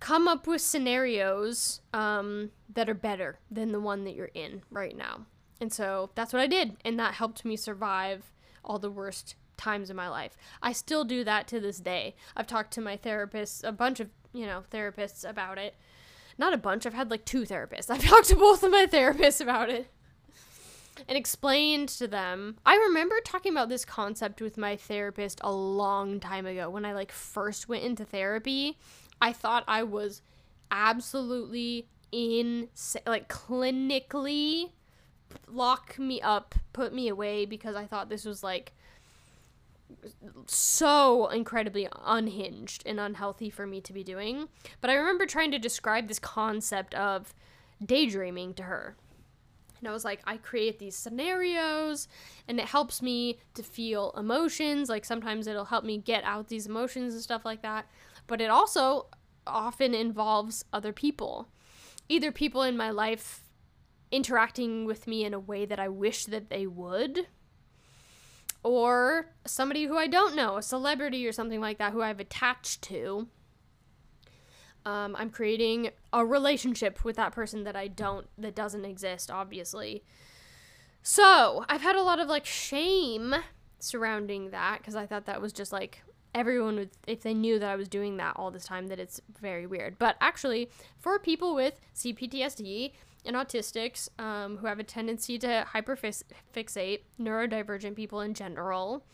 [0.00, 4.96] come up with scenarios um, that are better than the one that you're in right
[4.96, 5.26] now.
[5.60, 6.76] And so that's what I did.
[6.84, 8.32] And that helped me survive
[8.64, 10.36] all the worst times in my life.
[10.62, 12.14] I still do that to this day.
[12.36, 15.74] I've talked to my therapist, a bunch of, you know, therapists about it.
[16.38, 17.90] Not a bunch, I've had like two therapists.
[17.90, 19.88] I've talked to both of my therapists about it
[21.08, 22.56] and explained to them.
[22.64, 26.92] I remember talking about this concept with my therapist a long time ago when I
[26.92, 28.78] like first went into therapy
[29.20, 30.22] I thought I was
[30.70, 32.68] absolutely in
[33.06, 34.70] like clinically
[35.46, 38.72] lock me up, put me away because I thought this was like
[40.46, 44.48] so incredibly unhinged and unhealthy for me to be doing.
[44.80, 47.34] But I remember trying to describe this concept of
[47.84, 48.96] daydreaming to her.
[49.78, 52.08] And I was like, I create these scenarios
[52.48, 54.88] and it helps me to feel emotions.
[54.88, 57.86] Like sometimes it'll help me get out these emotions and stuff like that.
[58.28, 59.08] But it also
[59.44, 61.48] often involves other people.
[62.08, 63.42] Either people in my life
[64.12, 67.26] interacting with me in a way that I wish that they would,
[68.62, 72.82] or somebody who I don't know, a celebrity or something like that who I've attached
[72.82, 73.28] to.
[74.84, 80.02] Um, I'm creating a relationship with that person that I don't, that doesn't exist, obviously.
[81.02, 83.34] So I've had a lot of like shame
[83.78, 86.02] surrounding that because I thought that was just like
[86.34, 89.20] everyone would, if they knew that I was doing that all this time, that it's
[89.40, 89.98] very weird.
[89.98, 92.92] But actually, for people with CPTSD,
[93.24, 99.04] and autistics um, who have a tendency to hyperfixate, neurodivergent people in general.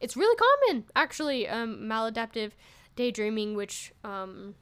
[0.00, 2.52] It's really common, actually, um, maladaptive
[2.96, 4.54] daydreaming, which um,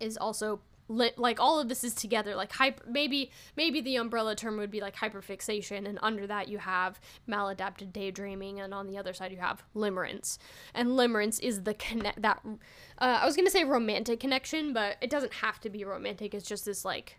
[0.00, 2.34] is also li- like all of this is together.
[2.34, 6.58] Like hyper, maybe maybe the umbrella term would be like hyperfixation, and under that you
[6.58, 10.38] have maladaptive daydreaming, and on the other side you have limerence.
[10.74, 15.10] And limerence is the connect that uh, I was gonna say romantic connection, but it
[15.10, 16.34] doesn't have to be romantic.
[16.34, 17.18] It's just this like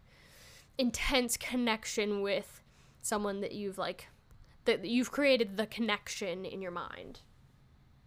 [0.77, 2.61] intense connection with
[3.01, 4.07] someone that you've like
[4.65, 7.21] that you've created the connection in your mind.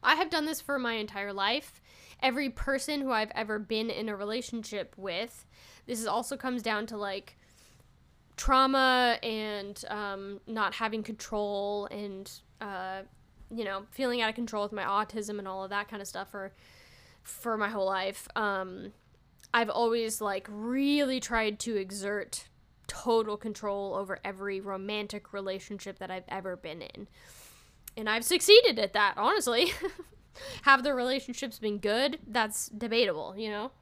[0.02, 1.80] I have done this for my entire life.
[2.22, 5.44] Every person who I've ever been in a relationship with,
[5.86, 7.36] this is also comes down to like
[8.36, 12.30] trauma and um, not having control and
[12.60, 13.02] uh,
[13.54, 16.08] you know feeling out of control with my autism and all of that kind of
[16.08, 16.52] stuff for
[17.22, 18.28] for my whole life.
[18.36, 18.92] Um,
[19.54, 22.48] I've always like really tried to exert
[22.86, 27.08] total control over every romantic relationship that I've ever been in.
[27.96, 29.72] And I've succeeded at that, honestly.
[30.62, 32.18] Have their relationships been good?
[32.26, 33.72] That's debatable, you know?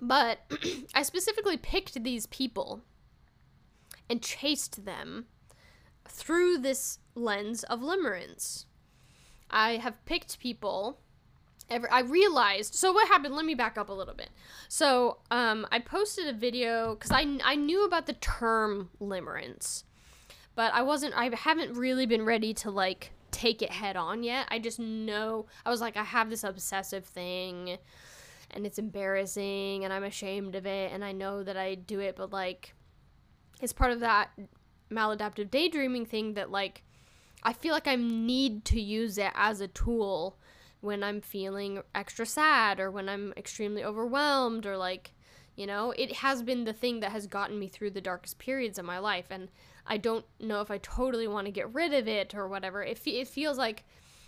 [0.00, 0.40] But
[0.94, 2.82] I specifically picked these people
[4.08, 5.26] and chased them
[6.06, 8.64] through this lens of limerence.
[9.50, 10.98] I have picked people
[11.70, 14.30] ever I realized so what happened let me back up a little bit
[14.68, 19.84] so um I posted a video because I, I knew about the term limerence
[20.54, 24.46] but I wasn't I haven't really been ready to like take it head on yet
[24.50, 27.78] I just know I was like I have this obsessive thing
[28.50, 32.16] and it's embarrassing and I'm ashamed of it and I know that I do it
[32.16, 32.74] but like
[33.60, 34.30] it's part of that
[34.90, 36.82] maladaptive daydreaming thing that like
[37.42, 40.38] I feel like I need to use it as a tool
[40.80, 45.12] when I'm feeling extra sad or when I'm extremely overwhelmed or like,
[45.56, 48.78] you know, it has been the thing that has gotten me through the darkest periods
[48.78, 49.26] of my life.
[49.30, 49.48] And
[49.88, 52.82] I don't know if I totally want to get rid of it or whatever.
[52.82, 53.84] It, fe- it feels like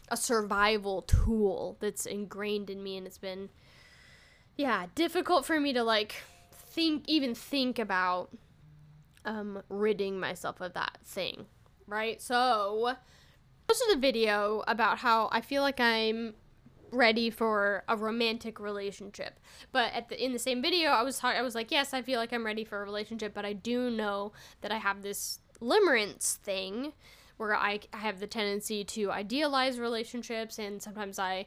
[0.09, 3.51] a survival tool that's ingrained in me and it's been,
[4.57, 6.17] yeah, difficult for me to like
[6.53, 8.31] think, even think about
[9.25, 11.47] um, ridding myself of that thing,
[11.87, 12.21] right?
[12.21, 12.95] So,
[13.69, 16.35] this is a video about how I feel like I'm
[16.93, 19.39] ready for a romantic relationship.
[19.73, 22.19] But at the in the same video, I was I was like, yes, I feel
[22.19, 26.37] like I'm ready for a relationship, but I do know that I have this limerence
[26.37, 26.93] thing
[27.37, 31.47] where I, have the tendency to idealize relationships and sometimes I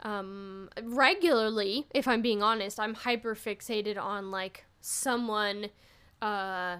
[0.00, 5.70] um regularly, if I'm being honest, I'm hyper fixated on like someone
[6.20, 6.78] uh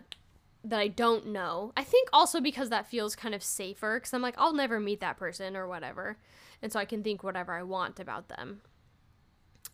[0.64, 1.72] that I don't know.
[1.76, 5.00] I think also because that feels kind of safer because I'm like, I'll never meet
[5.00, 6.16] that person or whatever
[6.62, 8.62] and so I can think whatever I want about them.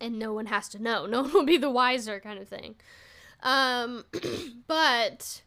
[0.01, 1.07] And no one has to know.
[1.13, 2.75] No one will be the wiser kind of thing.
[3.43, 4.05] Um,
[4.67, 5.43] but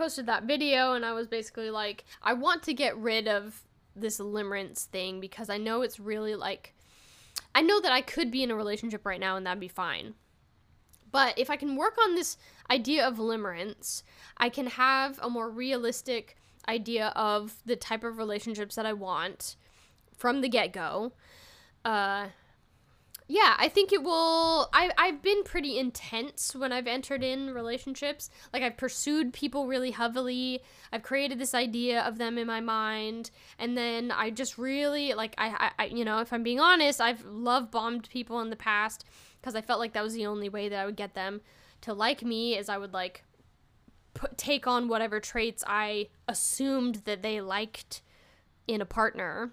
[0.00, 3.62] posted that video and I was basically like, I want to get rid of
[3.94, 6.74] this limerence thing because I know it's really like
[7.54, 10.14] I know that I could be in a relationship right now and that'd be fine.
[11.12, 12.38] But if I can work on this
[12.70, 14.02] idea of limerence,
[14.38, 16.36] I can have a more realistic
[16.66, 19.56] idea of the type of relationships that I want
[20.16, 21.12] from the get go.
[21.84, 22.28] Uh,
[23.30, 24.68] yeah, I think it will.
[24.72, 28.28] I, I've been pretty intense when I've entered in relationships.
[28.52, 30.64] Like, I've pursued people really heavily.
[30.92, 33.30] I've created this idea of them in my mind.
[33.56, 37.24] And then I just really, like, I, I you know, if I'm being honest, I've
[37.24, 39.04] love bombed people in the past
[39.40, 41.40] because I felt like that was the only way that I would get them
[41.82, 43.22] to like me, is I would, like,
[44.12, 48.02] put, take on whatever traits I assumed that they liked
[48.66, 49.52] in a partner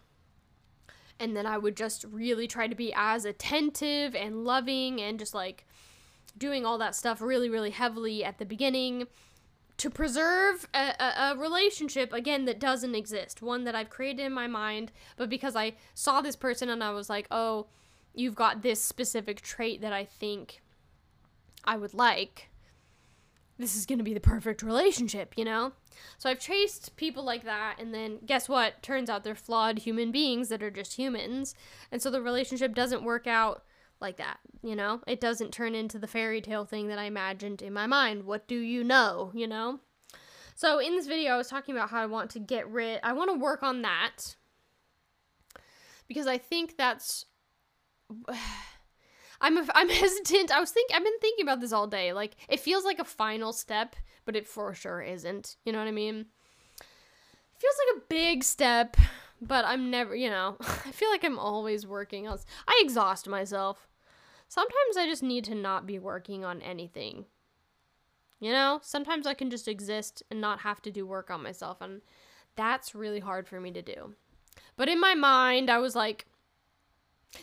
[1.20, 5.34] and then I would just really try to be as attentive and loving and just
[5.34, 5.66] like
[6.38, 9.08] doing all that stuff really, really heavily at the beginning
[9.78, 14.34] to preserve a, a, a, relationship again that doesn't exist one that i've created in
[14.34, 14.92] my mind.
[15.16, 17.68] But because i saw this person and i was like oh
[18.14, 20.62] you've got this specific trait that i think
[21.64, 22.50] i would like
[23.58, 25.72] this is going to be the perfect relationship you know
[26.18, 30.12] so i've chased people like that and then guess what turns out they're flawed human
[30.12, 31.56] beings that are just humans
[31.92, 33.64] and so the relationship doesn't work out
[34.00, 35.02] like that, you know?
[35.08, 38.26] It doesn't turn into the fairy tale thing that I imagined in my mind.
[38.26, 39.80] What do you know, you know?
[40.56, 43.14] So in this video, I was talking about how I want to get rid, I
[43.14, 44.36] want to work on that
[46.08, 47.26] because I think that's.
[49.42, 50.52] I'm a, I'm hesitant.
[50.52, 52.14] I was think I've been thinking about this all day.
[52.14, 53.96] Like it feels like a final step,
[54.26, 55.58] but it for sure isn't.
[55.66, 56.26] You know what I mean?
[56.80, 58.98] It feels like a big step,
[59.42, 62.38] but I'm never, you know, I feel like I'm always working on.
[62.68, 63.88] I exhaust myself.
[64.48, 67.26] Sometimes I just need to not be working on anything.
[68.40, 71.82] You know, sometimes I can just exist and not have to do work on myself,
[71.82, 72.02] and
[72.56, 74.14] that's really hard for me to do.
[74.76, 76.28] But in my mind, I was like,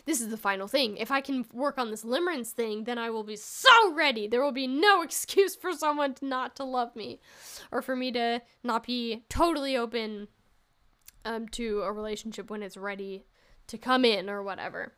[0.05, 0.97] this is the final thing.
[0.97, 4.27] If I can work on this limerence thing, then I will be so ready.
[4.27, 7.19] There will be no excuse for someone to not to love me
[7.71, 10.27] or for me to not be totally open
[11.23, 13.25] um, to a relationship when it's ready
[13.67, 14.93] to come in or whatever.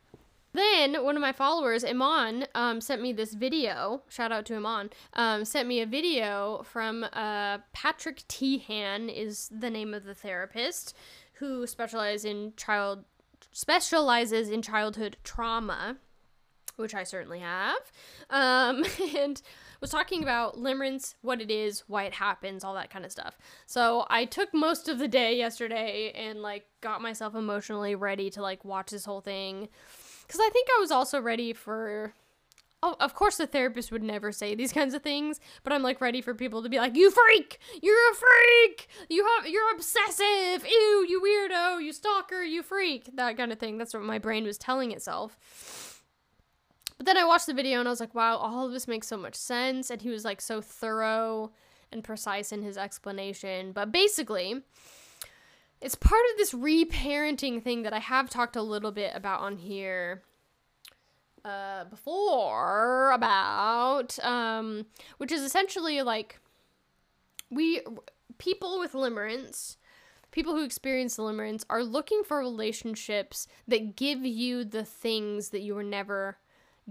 [0.53, 4.01] Then one of my followers, Iman, um, sent me this video.
[4.09, 4.89] Shout out to Iman.
[5.13, 10.95] Um, sent me a video from uh, Patrick Teahan is the name of the therapist
[11.33, 13.05] who specializes in child
[13.51, 15.97] specializes in childhood trauma,
[16.75, 17.91] which I certainly have.
[18.29, 18.85] Um,
[19.17, 19.41] and
[19.81, 23.37] was talking about limerence, what it is, why it happens, all that kind of stuff.
[23.65, 28.41] So I took most of the day yesterday and like got myself emotionally ready to
[28.41, 29.69] like watch this whole thing.
[30.27, 32.13] Cause I think I was also ready for
[32.83, 35.99] Oh, of course the therapist would never say these kinds of things, but I'm like
[35.99, 37.59] ready for people to be like, "You freak!
[37.81, 38.87] You're a freak!
[39.09, 40.67] You have you're obsessive!
[40.67, 41.83] Ew, you weirdo!
[41.83, 42.43] You stalker!
[42.43, 43.77] You freak!" That kind of thing.
[43.77, 46.03] That's what my brain was telling itself.
[46.97, 49.07] But then I watched the video and I was like, wow, all of this makes
[49.07, 49.89] so much sense.
[49.89, 51.51] And he was like so thorough
[51.91, 53.71] and precise in his explanation.
[53.71, 54.61] But basically,
[55.79, 59.57] it's part of this reparenting thing that I have talked a little bit about on
[59.57, 60.23] here
[61.47, 64.85] uh, before about, um,
[65.17, 66.39] which is essentially like
[67.49, 67.81] we
[68.37, 69.77] people with limerence
[70.31, 75.73] people who experience limerence are looking for relationships that give you the things that you
[75.73, 76.37] were never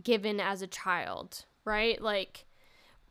[0.02, 2.02] given as a child, right?
[2.02, 2.44] Like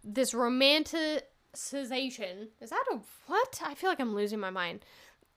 [0.03, 2.49] this romanticization.
[2.59, 3.61] Is that a what?
[3.63, 4.83] I feel like I'm losing my mind.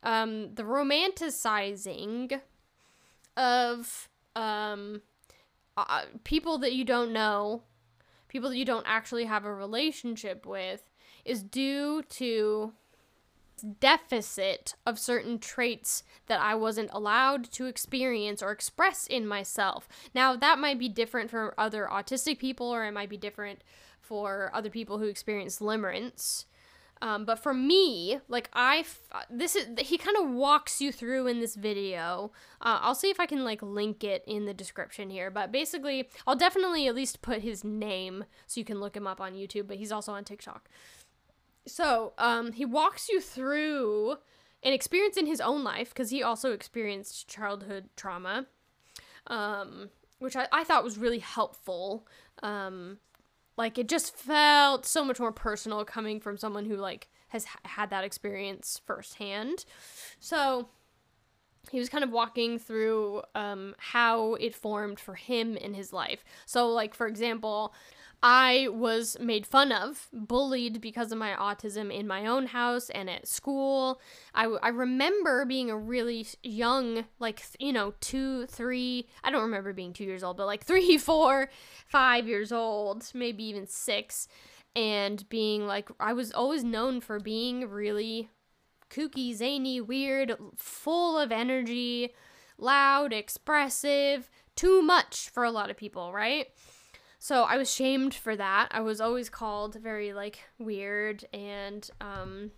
[0.03, 2.41] Um, the romanticizing
[3.37, 5.03] of um,
[5.89, 7.63] uh, people that you don't know,
[8.29, 10.83] people that you don't actually have a relationship with,
[11.25, 12.73] is due to
[13.81, 19.89] deficit of certain traits that I wasn't allowed to experience or express in myself.
[20.15, 23.63] Now, that might be different for other autistic people, or it might be different
[24.01, 26.45] for other people who experience limerence.
[27.01, 28.85] Um, but for me, like I,
[29.31, 32.33] this is he kind of walks you through in this video.
[32.61, 35.31] Uh, I'll see if I can like link it in the description here.
[35.31, 39.21] But basically, I'll definitely at least put his name so you can look him up
[39.21, 39.69] on YouTube.
[39.69, 40.69] But he's also on TikTok.
[41.67, 44.17] So, um, he walks you through
[44.63, 48.47] an experience in his own life because he also experienced childhood trauma,
[49.27, 52.07] um, which I, I thought was really helpful.
[52.43, 52.99] Um,
[53.59, 57.91] like it just felt so much more personal coming from someone who like has had
[57.91, 59.67] that experience firsthand.
[60.21, 60.69] So
[61.71, 66.25] he was kind of walking through um, how it formed for him in his life.
[66.47, 67.75] So, like for example,
[68.23, 73.09] I was made fun of, bullied because of my autism in my own house and
[73.09, 74.01] at school.
[74.35, 79.73] I, I remember being a really young, like, you know, two, three, I don't remember
[79.73, 81.49] being two years old, but like three, four,
[81.87, 84.27] five years old, maybe even six,
[84.75, 88.31] and being like, I was always known for being really
[88.91, 92.15] kooky, zany, weird, full of energy,
[92.59, 96.49] loud, expressive, too much for a lot of people, right?
[97.19, 98.69] So I was shamed for that.
[98.71, 102.51] I was always called very like weird and um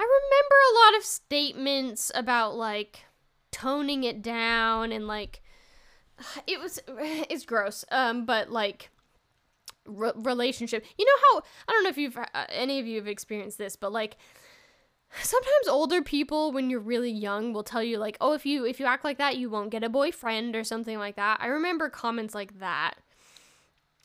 [0.00, 3.04] I remember a lot of statements about like
[3.50, 5.42] toning it down and like
[6.46, 8.90] it was it's gross um but like
[9.86, 13.08] re- relationship you know how i don't know if you've uh, any of you have
[13.08, 14.16] experienced this but like
[15.22, 18.78] sometimes older people when you're really young will tell you like oh if you if
[18.78, 21.88] you act like that you won't get a boyfriend or something like that i remember
[21.88, 22.94] comments like that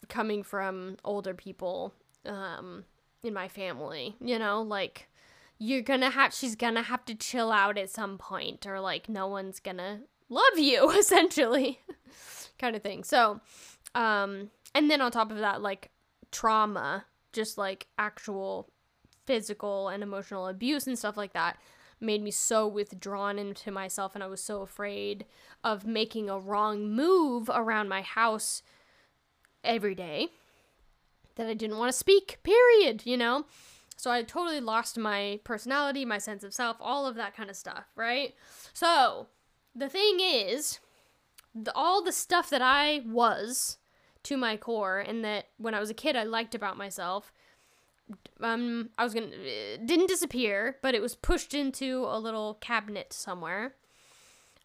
[0.09, 1.93] coming from older people
[2.25, 2.85] um,
[3.23, 4.15] in my family.
[4.19, 5.07] You know, like
[5.59, 9.27] you're gonna have she's gonna have to chill out at some point, or like no
[9.27, 11.79] one's gonna love you essentially,
[12.59, 13.03] kind of thing.
[13.03, 13.41] So,
[13.95, 15.91] um, and then on top of that, like
[16.31, 18.69] trauma, just like actual
[19.25, 21.57] physical and emotional abuse and stuff like that
[22.01, 25.25] made me so withdrawn into myself and I was so afraid
[25.63, 28.61] of making a wrong move around my house
[29.63, 30.29] every day
[31.35, 33.45] that I didn't want to speak, period, you know?
[33.95, 37.55] So I totally lost my personality, my sense of self, all of that kind of
[37.55, 38.33] stuff, right?
[38.73, 39.27] So
[39.75, 40.79] the thing is,
[41.55, 43.77] the, all the stuff that I was
[44.23, 47.31] to my core and that when I was a kid I liked about myself
[48.41, 53.13] um I was going to didn't disappear, but it was pushed into a little cabinet
[53.13, 53.75] somewhere.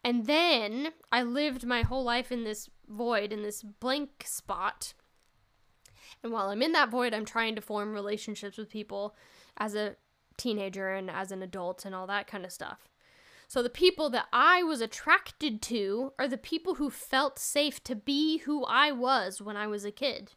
[0.04, 4.94] And then I lived my whole life in this void in this blank spot.
[6.22, 9.14] And while I'm in that void, I'm trying to form relationships with people
[9.56, 9.96] as a
[10.36, 12.88] teenager and as an adult and all that kind of stuff.
[13.48, 17.96] So the people that I was attracted to are the people who felt safe to
[17.96, 20.32] be who I was when I was a kid,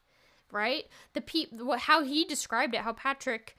[0.52, 0.86] right?
[1.14, 3.58] The pe- how he described it, how Patrick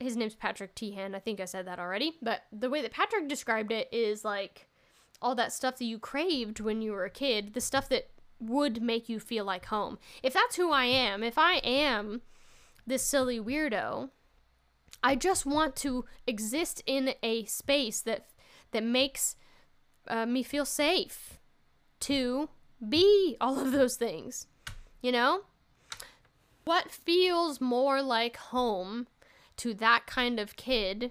[0.00, 1.14] his name's Patrick Teahan.
[1.14, 4.66] I think I said that already, but the way that Patrick described it is like
[5.22, 8.08] all that stuff that you craved when you were a kid, the stuff that
[8.40, 9.98] would make you feel like home.
[10.22, 12.22] If that's who I am, if I am
[12.86, 14.10] this silly weirdo,
[15.02, 18.26] I just want to exist in a space that
[18.72, 19.36] that makes
[20.08, 21.38] uh, me feel safe
[22.00, 22.48] to
[22.86, 24.46] be all of those things.
[25.00, 25.42] You know?
[26.64, 29.08] What feels more like home
[29.56, 31.10] to that kind of kid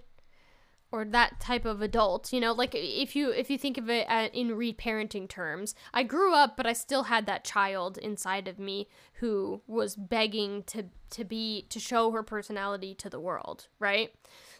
[0.91, 4.06] or that type of adult you know like if you if you think of it
[4.10, 8.57] at, in reparenting terms i grew up but i still had that child inside of
[8.60, 14.14] me who was begging to to be to show her personality to the world right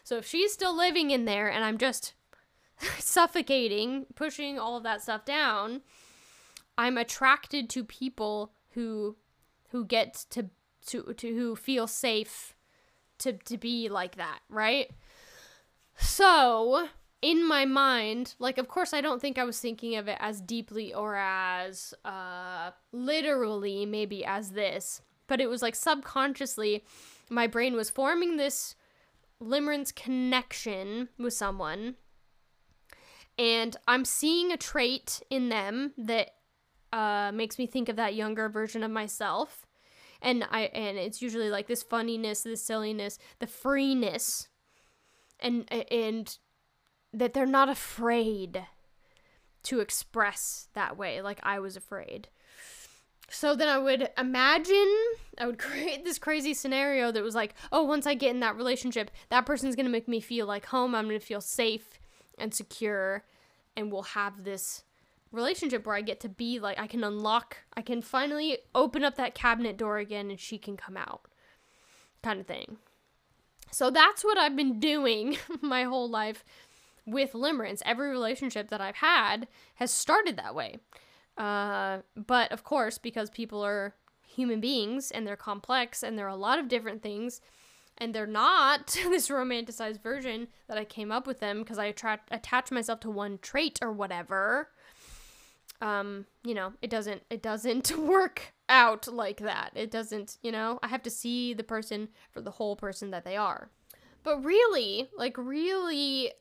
[0.04, 2.14] so if she's still living in there and i'm just
[2.98, 5.82] suffocating, pushing all of that stuff down,
[6.78, 9.16] I'm attracted to people who
[9.70, 10.50] who get to
[10.86, 12.54] to to who feel safe
[13.18, 14.90] to to be like that, right?
[16.00, 16.88] So,
[17.22, 20.40] in my mind, like of course I don't think I was thinking of it as
[20.40, 26.84] deeply or as uh literally maybe as this, but it was like subconsciously
[27.28, 28.74] my brain was forming this
[29.40, 31.94] limerence connection with someone
[33.40, 36.32] and I'm seeing a trait in them that
[36.92, 39.66] uh, makes me think of that younger version of myself.
[40.20, 44.48] And I and it's usually like this funniness, this silliness, the freeness,
[45.42, 46.38] and and
[47.12, 48.64] that they're not afraid
[49.64, 52.28] to express that way, like I was afraid.
[53.32, 54.96] So then I would imagine,
[55.38, 58.56] I would create this crazy scenario that was like, oh, once I get in that
[58.56, 60.94] relationship, that person's gonna make me feel like home.
[60.94, 62.00] I'm gonna feel safe
[62.38, 63.24] and secure
[63.76, 64.84] and we'll have this
[65.32, 69.14] relationship where I get to be like I can unlock I can finally open up
[69.16, 71.26] that cabinet door again and she can come out
[72.22, 72.78] kind of thing.
[73.70, 76.44] So that's what I've been doing my whole life
[77.06, 77.82] with limerence.
[77.84, 80.78] Every relationship that I've had has started that way.
[81.36, 83.94] Uh, but of course, because people are
[84.26, 87.40] human beings and they're complex and there are a lot of different things,
[87.98, 92.28] and they're not this romanticized version that I came up with them because I attract
[92.32, 94.68] attach myself to one trait or whatever.
[95.80, 99.72] Um, you know, it doesn't it doesn't work out like that.
[99.74, 103.24] It doesn't, you know, I have to see the person for the whole person that
[103.24, 103.70] they are.
[104.22, 106.32] But really, like really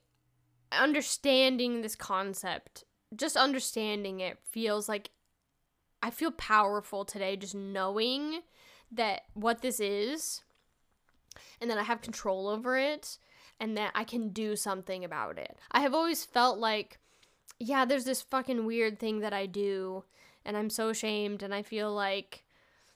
[0.72, 2.84] understanding this concept,
[3.16, 5.12] just understanding it feels like
[6.02, 8.42] I feel powerful today just knowing
[8.92, 10.42] that what this is
[11.60, 13.18] and that I have control over it
[13.60, 15.58] and that I can do something about it.
[15.72, 17.00] I have always felt like,
[17.60, 20.04] yeah, there's this fucking weird thing that I do
[20.46, 22.44] and I'm so ashamed and I feel like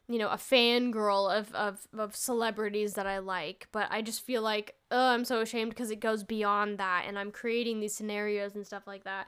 [0.07, 4.41] you know, a fangirl of, of, of celebrities that I like, but I just feel
[4.41, 8.53] like, oh, I'm so ashamed because it goes beyond that, and I'm creating these scenarios
[8.56, 9.27] and stuff like that.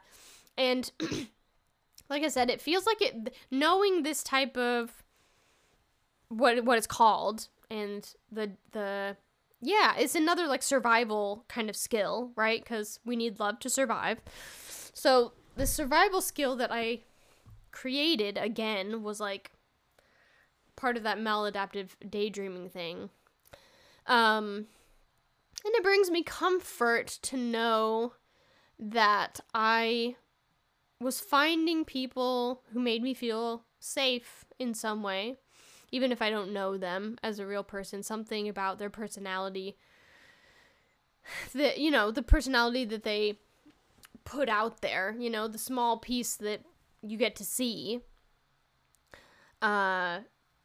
[0.57, 0.91] And
[2.09, 5.03] like I said, it feels like it, knowing this type of
[6.27, 9.15] what what it's called, and the the
[9.61, 12.61] yeah, it's another like survival kind of skill, right?
[12.61, 14.19] Because we need love to survive.
[14.95, 17.01] So the survival skill that I
[17.71, 19.51] created again was like
[20.75, 23.11] part of that maladaptive daydreaming thing.
[24.07, 24.65] Um,
[25.63, 28.13] and it brings me comfort to know
[28.79, 30.15] that I
[30.99, 35.35] was finding people who made me feel safe in some way
[35.91, 39.77] even if I don't know them as a real person, something about their personality
[41.53, 43.39] that you know, the personality that they
[44.25, 46.61] put out there, you know, the small piece that
[47.01, 48.01] you get to see.
[49.61, 50.19] Uh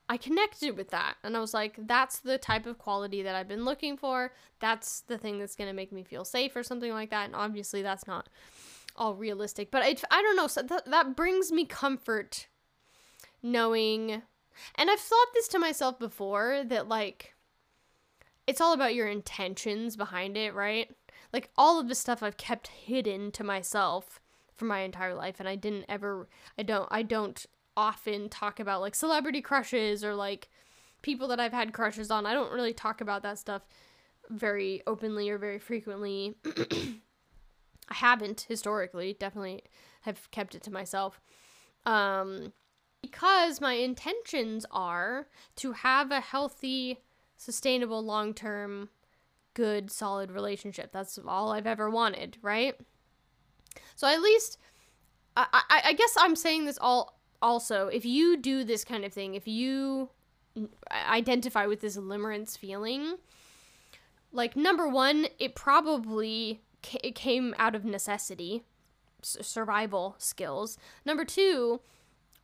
[0.08, 3.46] I connected with that and I was like, that's the type of quality that I've
[3.46, 4.32] been looking for.
[4.58, 7.26] That's the thing that's going to make me feel safe or something like that.
[7.26, 8.28] And obviously, that's not
[8.96, 10.48] all realistic, but I, I don't know.
[10.48, 12.48] So that, that brings me comfort
[13.40, 14.22] knowing,
[14.74, 17.34] and I've thought this to myself before that like,
[18.46, 20.90] it's all about your intentions behind it, right?
[21.32, 24.20] Like, all of the stuff I've kept hidden to myself
[24.55, 26.28] for my entire life, and I didn't ever,
[26.59, 27.47] I don't, I don't
[27.77, 30.48] often talk about like celebrity crushes or like
[31.02, 32.27] people that I've had crushes on.
[32.27, 33.62] I don't really talk about that stuff
[34.28, 36.36] very openly or very frequently.
[36.44, 39.62] I haven't historically, definitely
[40.02, 41.20] have kept it to myself.
[41.86, 42.52] Um
[43.02, 45.27] because my intentions are
[45.57, 46.98] to have a healthy,
[47.39, 48.90] sustainable, long-term
[49.60, 50.90] good solid relationship.
[50.90, 52.74] That's all I've ever wanted, right?
[53.94, 54.58] So at least
[55.36, 59.12] I, I, I guess I'm saying this all also, if you do this kind of
[59.12, 60.08] thing, if you
[60.90, 63.16] identify with this limerence feeling,
[64.32, 68.64] like number one, it probably ca- it came out of necessity,
[69.22, 70.78] survival skills.
[71.04, 71.80] Number two,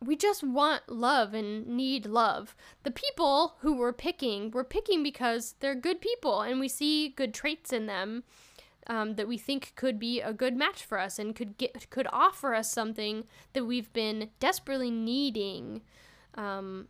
[0.03, 2.55] we just want love and need love.
[2.83, 7.33] The people who we're picking we're picking because they're good people and we see good
[7.33, 8.23] traits in them
[8.87, 12.07] um, that we think could be a good match for us and could get could
[12.11, 15.81] offer us something that we've been desperately needing.
[16.35, 16.87] Um,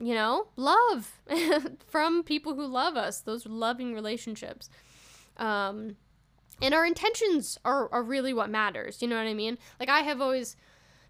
[0.00, 1.20] you know, love
[1.86, 4.68] from people who love us, those loving relationships.
[5.36, 5.96] Um,
[6.60, 9.00] and our intentions are, are really what matters.
[9.00, 9.58] You know what I mean?
[9.78, 10.56] Like, I have always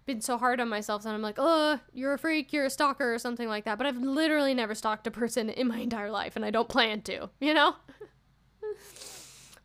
[0.05, 3.13] been so hard on myself that I'm like, oh, you're a freak, you're a stalker,
[3.13, 3.77] or something like that.
[3.77, 7.01] But I've literally never stalked a person in my entire life, and I don't plan
[7.03, 7.75] to, you know?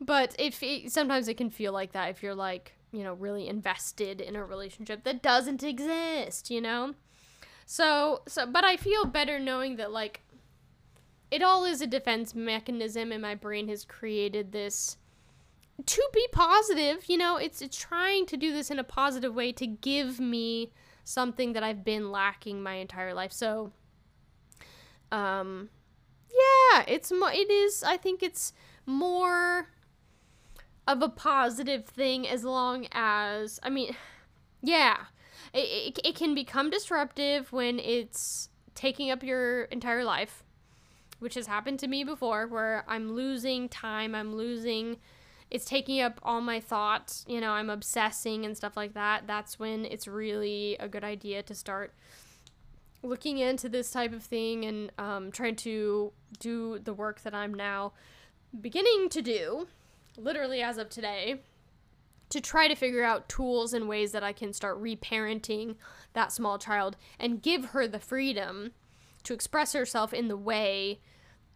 [0.00, 3.48] But if it, sometimes it can feel like that if you're like, you know, really
[3.48, 6.94] invested in a relationship that doesn't exist, you know?
[7.66, 10.22] So, so but I feel better knowing that like
[11.30, 14.96] it all is a defense mechanism and my brain has created this
[15.86, 19.52] to be positive, you know, it's it's trying to do this in a positive way
[19.52, 20.72] to give me
[21.04, 23.32] something that I've been lacking my entire life.
[23.32, 23.72] So
[25.12, 25.70] um
[26.30, 28.52] yeah, it's mo- it is I think it's
[28.86, 29.68] more
[30.86, 33.94] of a positive thing as long as I mean,
[34.62, 34.96] yeah,
[35.52, 40.44] it, it, it can become disruptive when it's taking up your entire life,
[41.18, 44.96] which has happened to me before, where I'm losing time, I'm losing,
[45.50, 49.26] it's taking up all my thoughts, you know, I'm obsessing and stuff like that.
[49.26, 51.94] That's when it's really a good idea to start
[53.02, 57.54] looking into this type of thing and um, trying to do the work that I'm
[57.54, 57.92] now
[58.60, 59.68] beginning to do
[60.16, 61.40] literally as of today,
[62.30, 65.76] to try to figure out tools and ways that I can start reparenting
[66.12, 68.72] that small child and give her the freedom
[69.22, 71.00] to express herself in the way,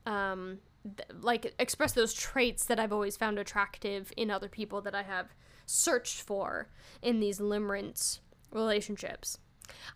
[0.07, 4.95] um, th- like express those traits that I've always found attractive in other people that
[4.95, 5.35] I have
[5.67, 6.69] searched for
[7.01, 9.39] in these limerence relationships.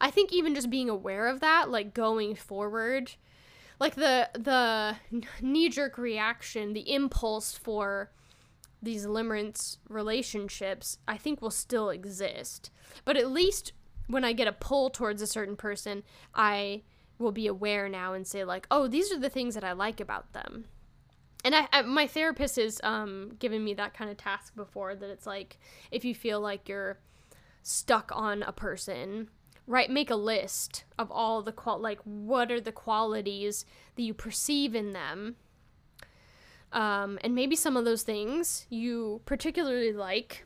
[0.01, 3.13] I think even just being aware of that, like going forward,
[3.79, 4.97] like the the
[5.41, 8.11] knee jerk reaction, the impulse for
[8.83, 12.71] these limerence relationships, I think will still exist.
[13.05, 13.73] But at least
[14.07, 16.05] when I get a pull towards a certain person,
[16.35, 16.83] I
[17.19, 20.01] will be aware now and say like, "Oh, these are the things that I like
[20.01, 20.67] about them."
[21.45, 25.11] And I, I my therapist has um given me that kind of task before that
[25.11, 25.59] it's like
[25.91, 26.99] if you feel like you're
[27.63, 29.29] stuck on a person,
[29.67, 33.65] right, make a list of all the qual like what are the qualities
[33.97, 35.37] that you perceive in them
[36.73, 40.45] um, and maybe some of those things you particularly like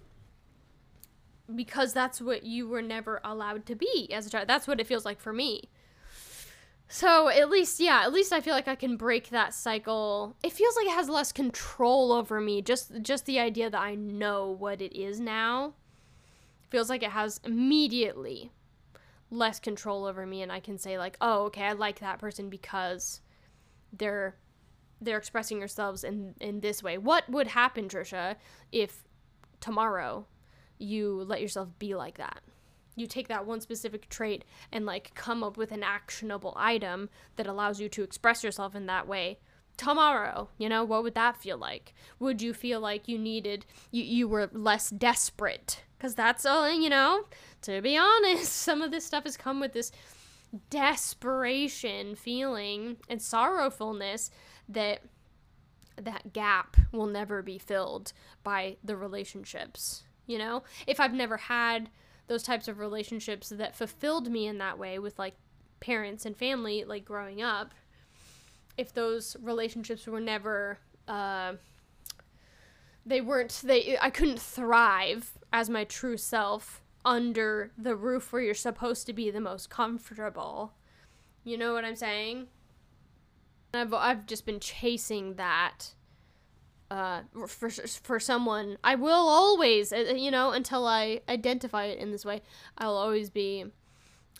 [1.54, 4.48] because that's what you were never allowed to be as a child.
[4.48, 5.68] That's what it feels like for me.
[6.92, 10.34] So at least, yeah, at least I feel like I can break that cycle.
[10.42, 12.62] It feels like it has less control over me.
[12.62, 15.74] Just just the idea that I know what it is now
[16.68, 18.50] feels like it has immediately
[19.30, 22.50] less control over me and I can say like, "Oh, okay, I like that person
[22.50, 23.20] because
[23.92, 24.34] they're
[25.00, 26.98] they're expressing yourselves in in this way.
[26.98, 28.34] What would happen, Trisha,
[28.72, 29.04] if
[29.60, 30.26] tomorrow
[30.78, 32.40] you let yourself be like that?
[32.96, 37.46] You take that one specific trait and like come up with an actionable item that
[37.46, 39.38] allows you to express yourself in that way.
[39.76, 41.94] Tomorrow, you know, what would that feel like?
[42.18, 45.84] Would you feel like you needed you you were less desperate?
[45.98, 47.24] Cuz that's all, you know,
[47.62, 49.92] to be honest, some of this stuff has come with this
[50.68, 54.30] desperation feeling and sorrowfulness
[54.68, 55.02] that
[55.96, 58.12] that gap will never be filled
[58.42, 60.04] by the relationships.
[60.26, 61.90] You know, if I've never had
[62.30, 65.34] those types of relationships that fulfilled me in that way with like
[65.80, 67.74] parents and family, like growing up,
[68.76, 70.78] if those relationships were never,
[71.08, 71.54] uh,
[73.04, 78.54] they weren't, they, I couldn't thrive as my true self under the roof where you're
[78.54, 80.74] supposed to be the most comfortable.
[81.42, 82.46] You know what I'm saying?
[83.74, 85.94] I've I've just been chasing that
[86.90, 88.78] uh, for for someone.
[88.82, 92.42] I will always, uh, you know, until I identify it in this way,
[92.76, 93.66] I'll always be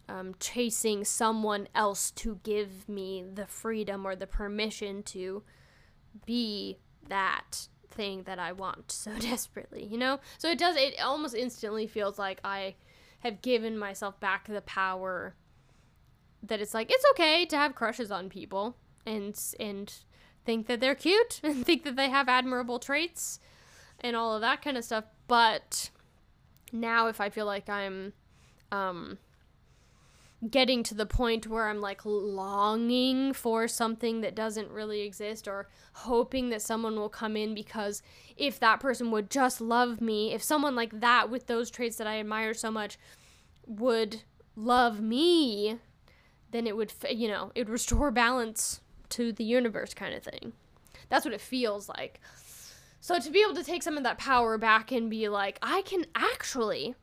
[0.09, 5.43] um, chasing someone else to give me the freedom or the permission to
[6.27, 6.78] be
[7.09, 10.18] that thing that I want so desperately, you know?
[10.39, 12.74] So it does, it almost instantly feels like I
[13.20, 15.35] have given myself back the power
[16.43, 19.93] that it's like, it's okay to have crushes on people and and
[20.45, 23.41] think that they're cute and think that they have admirable traits
[24.01, 25.05] and all of that kind of stuff.
[25.29, 25.91] But
[26.73, 28.12] now, if I feel like I'm
[28.73, 29.19] um,
[30.49, 35.69] getting to the point where I'm like longing for something that doesn't really exist or
[35.93, 38.03] hoping that someone will come in because
[38.37, 42.07] if that person would just love me, if someone like that with those traits that
[42.07, 42.99] I admire so much
[43.67, 44.23] would
[44.57, 45.79] love me,
[46.53, 48.81] then it would, you know, it would restore balance
[49.11, 50.53] to the universe kind of thing.
[51.09, 52.20] That's what it feels like.
[53.01, 55.82] So to be able to take some of that power back and be like, I
[55.82, 56.95] can actually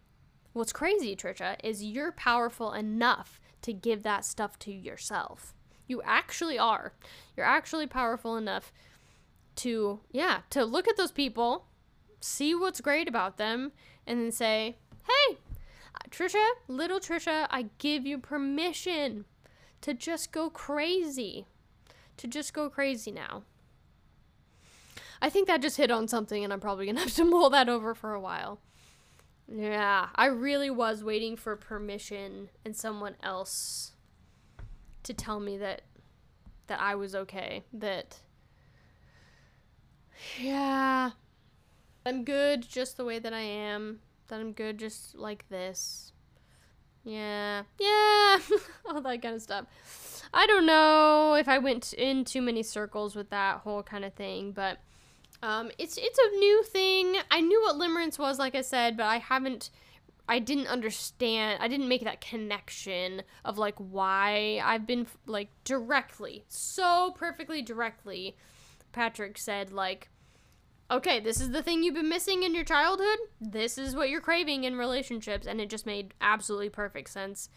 [0.57, 5.53] what's crazy, Trisha, is you're powerful enough to give that stuff to yourself.
[5.88, 6.93] You actually are.
[7.35, 8.73] You're actually powerful enough
[9.57, 11.65] to, yeah, to look at those people,
[12.19, 13.71] see what's great about them,
[14.05, 14.77] and then say,
[15.07, 15.38] hey,
[16.09, 19.25] Trisha, little Trisha, I give you permission
[19.81, 21.45] to just go crazy
[22.18, 23.44] to just go crazy now.
[25.22, 27.69] I think that just hit on something, and I'm probably gonna have to mull that
[27.69, 28.60] over for a while.
[29.48, 33.94] Yeah, I really was waiting for permission and someone else
[35.03, 35.84] to tell me that
[36.68, 37.64] that I was okay.
[37.72, 38.18] That
[40.39, 41.11] yeah,
[42.06, 43.99] I'm good just the way that I am.
[44.27, 46.11] That I'm good just like this.
[47.06, 48.39] Yeah, yeah,
[48.85, 49.65] all that kind of stuff.
[50.33, 54.13] I don't know if I went in too many circles with that whole kind of
[54.13, 54.79] thing, but
[55.41, 57.17] um, it's it's a new thing.
[57.31, 59.69] I knew what limerence was, like I said, but I haven't.
[60.29, 61.59] I didn't understand.
[61.61, 68.35] I didn't make that connection of like why I've been like directly, so perfectly directly.
[68.91, 70.09] Patrick said like,
[70.89, 73.19] okay, this is the thing you've been missing in your childhood.
[73.39, 77.49] This is what you're craving in relationships, and it just made absolutely perfect sense.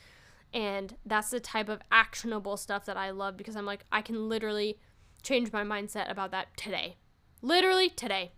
[0.53, 4.29] And that's the type of actionable stuff that I love because I'm like, I can
[4.29, 4.79] literally
[5.23, 6.97] change my mindset about that today.
[7.43, 8.33] Literally today.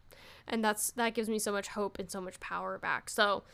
[0.47, 3.09] And that's that gives me so much hope and so much power back.
[3.09, 3.45] So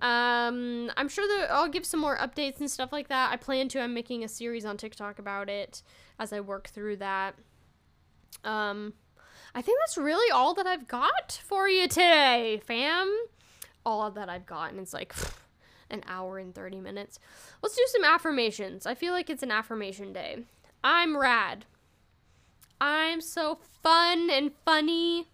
[0.00, 3.32] um I'm sure that I'll give some more updates and stuff like that.
[3.32, 3.80] I plan to.
[3.80, 5.82] I'm making a series on TikTok about it
[6.18, 7.34] as I work through that.
[8.44, 8.94] Um
[9.54, 13.14] I think that's really all that I've got for you today, fam.
[13.84, 14.78] All that I've gotten.
[14.78, 15.14] It's like
[15.92, 17.18] an hour and 30 minutes.
[17.62, 18.86] Let's do some affirmations.
[18.86, 20.44] I feel like it's an affirmation day.
[20.82, 21.66] I'm rad.
[22.80, 25.28] I'm so fun and funny.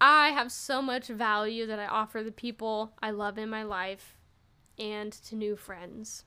[0.00, 4.16] I have so much value that I offer the people I love in my life
[4.78, 6.24] and to new friends.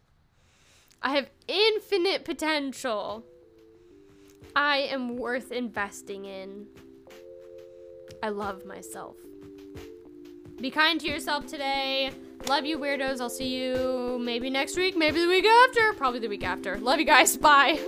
[1.01, 3.23] I have infinite potential.
[4.55, 6.67] I am worth investing in.
[8.21, 9.15] I love myself.
[10.59, 12.11] Be kind to yourself today.
[12.47, 13.21] Love you, weirdos.
[13.21, 15.93] I'll see you maybe next week, maybe the week after.
[15.93, 16.77] Probably the week after.
[16.77, 17.37] Love you guys.
[17.49, 17.79] Bye.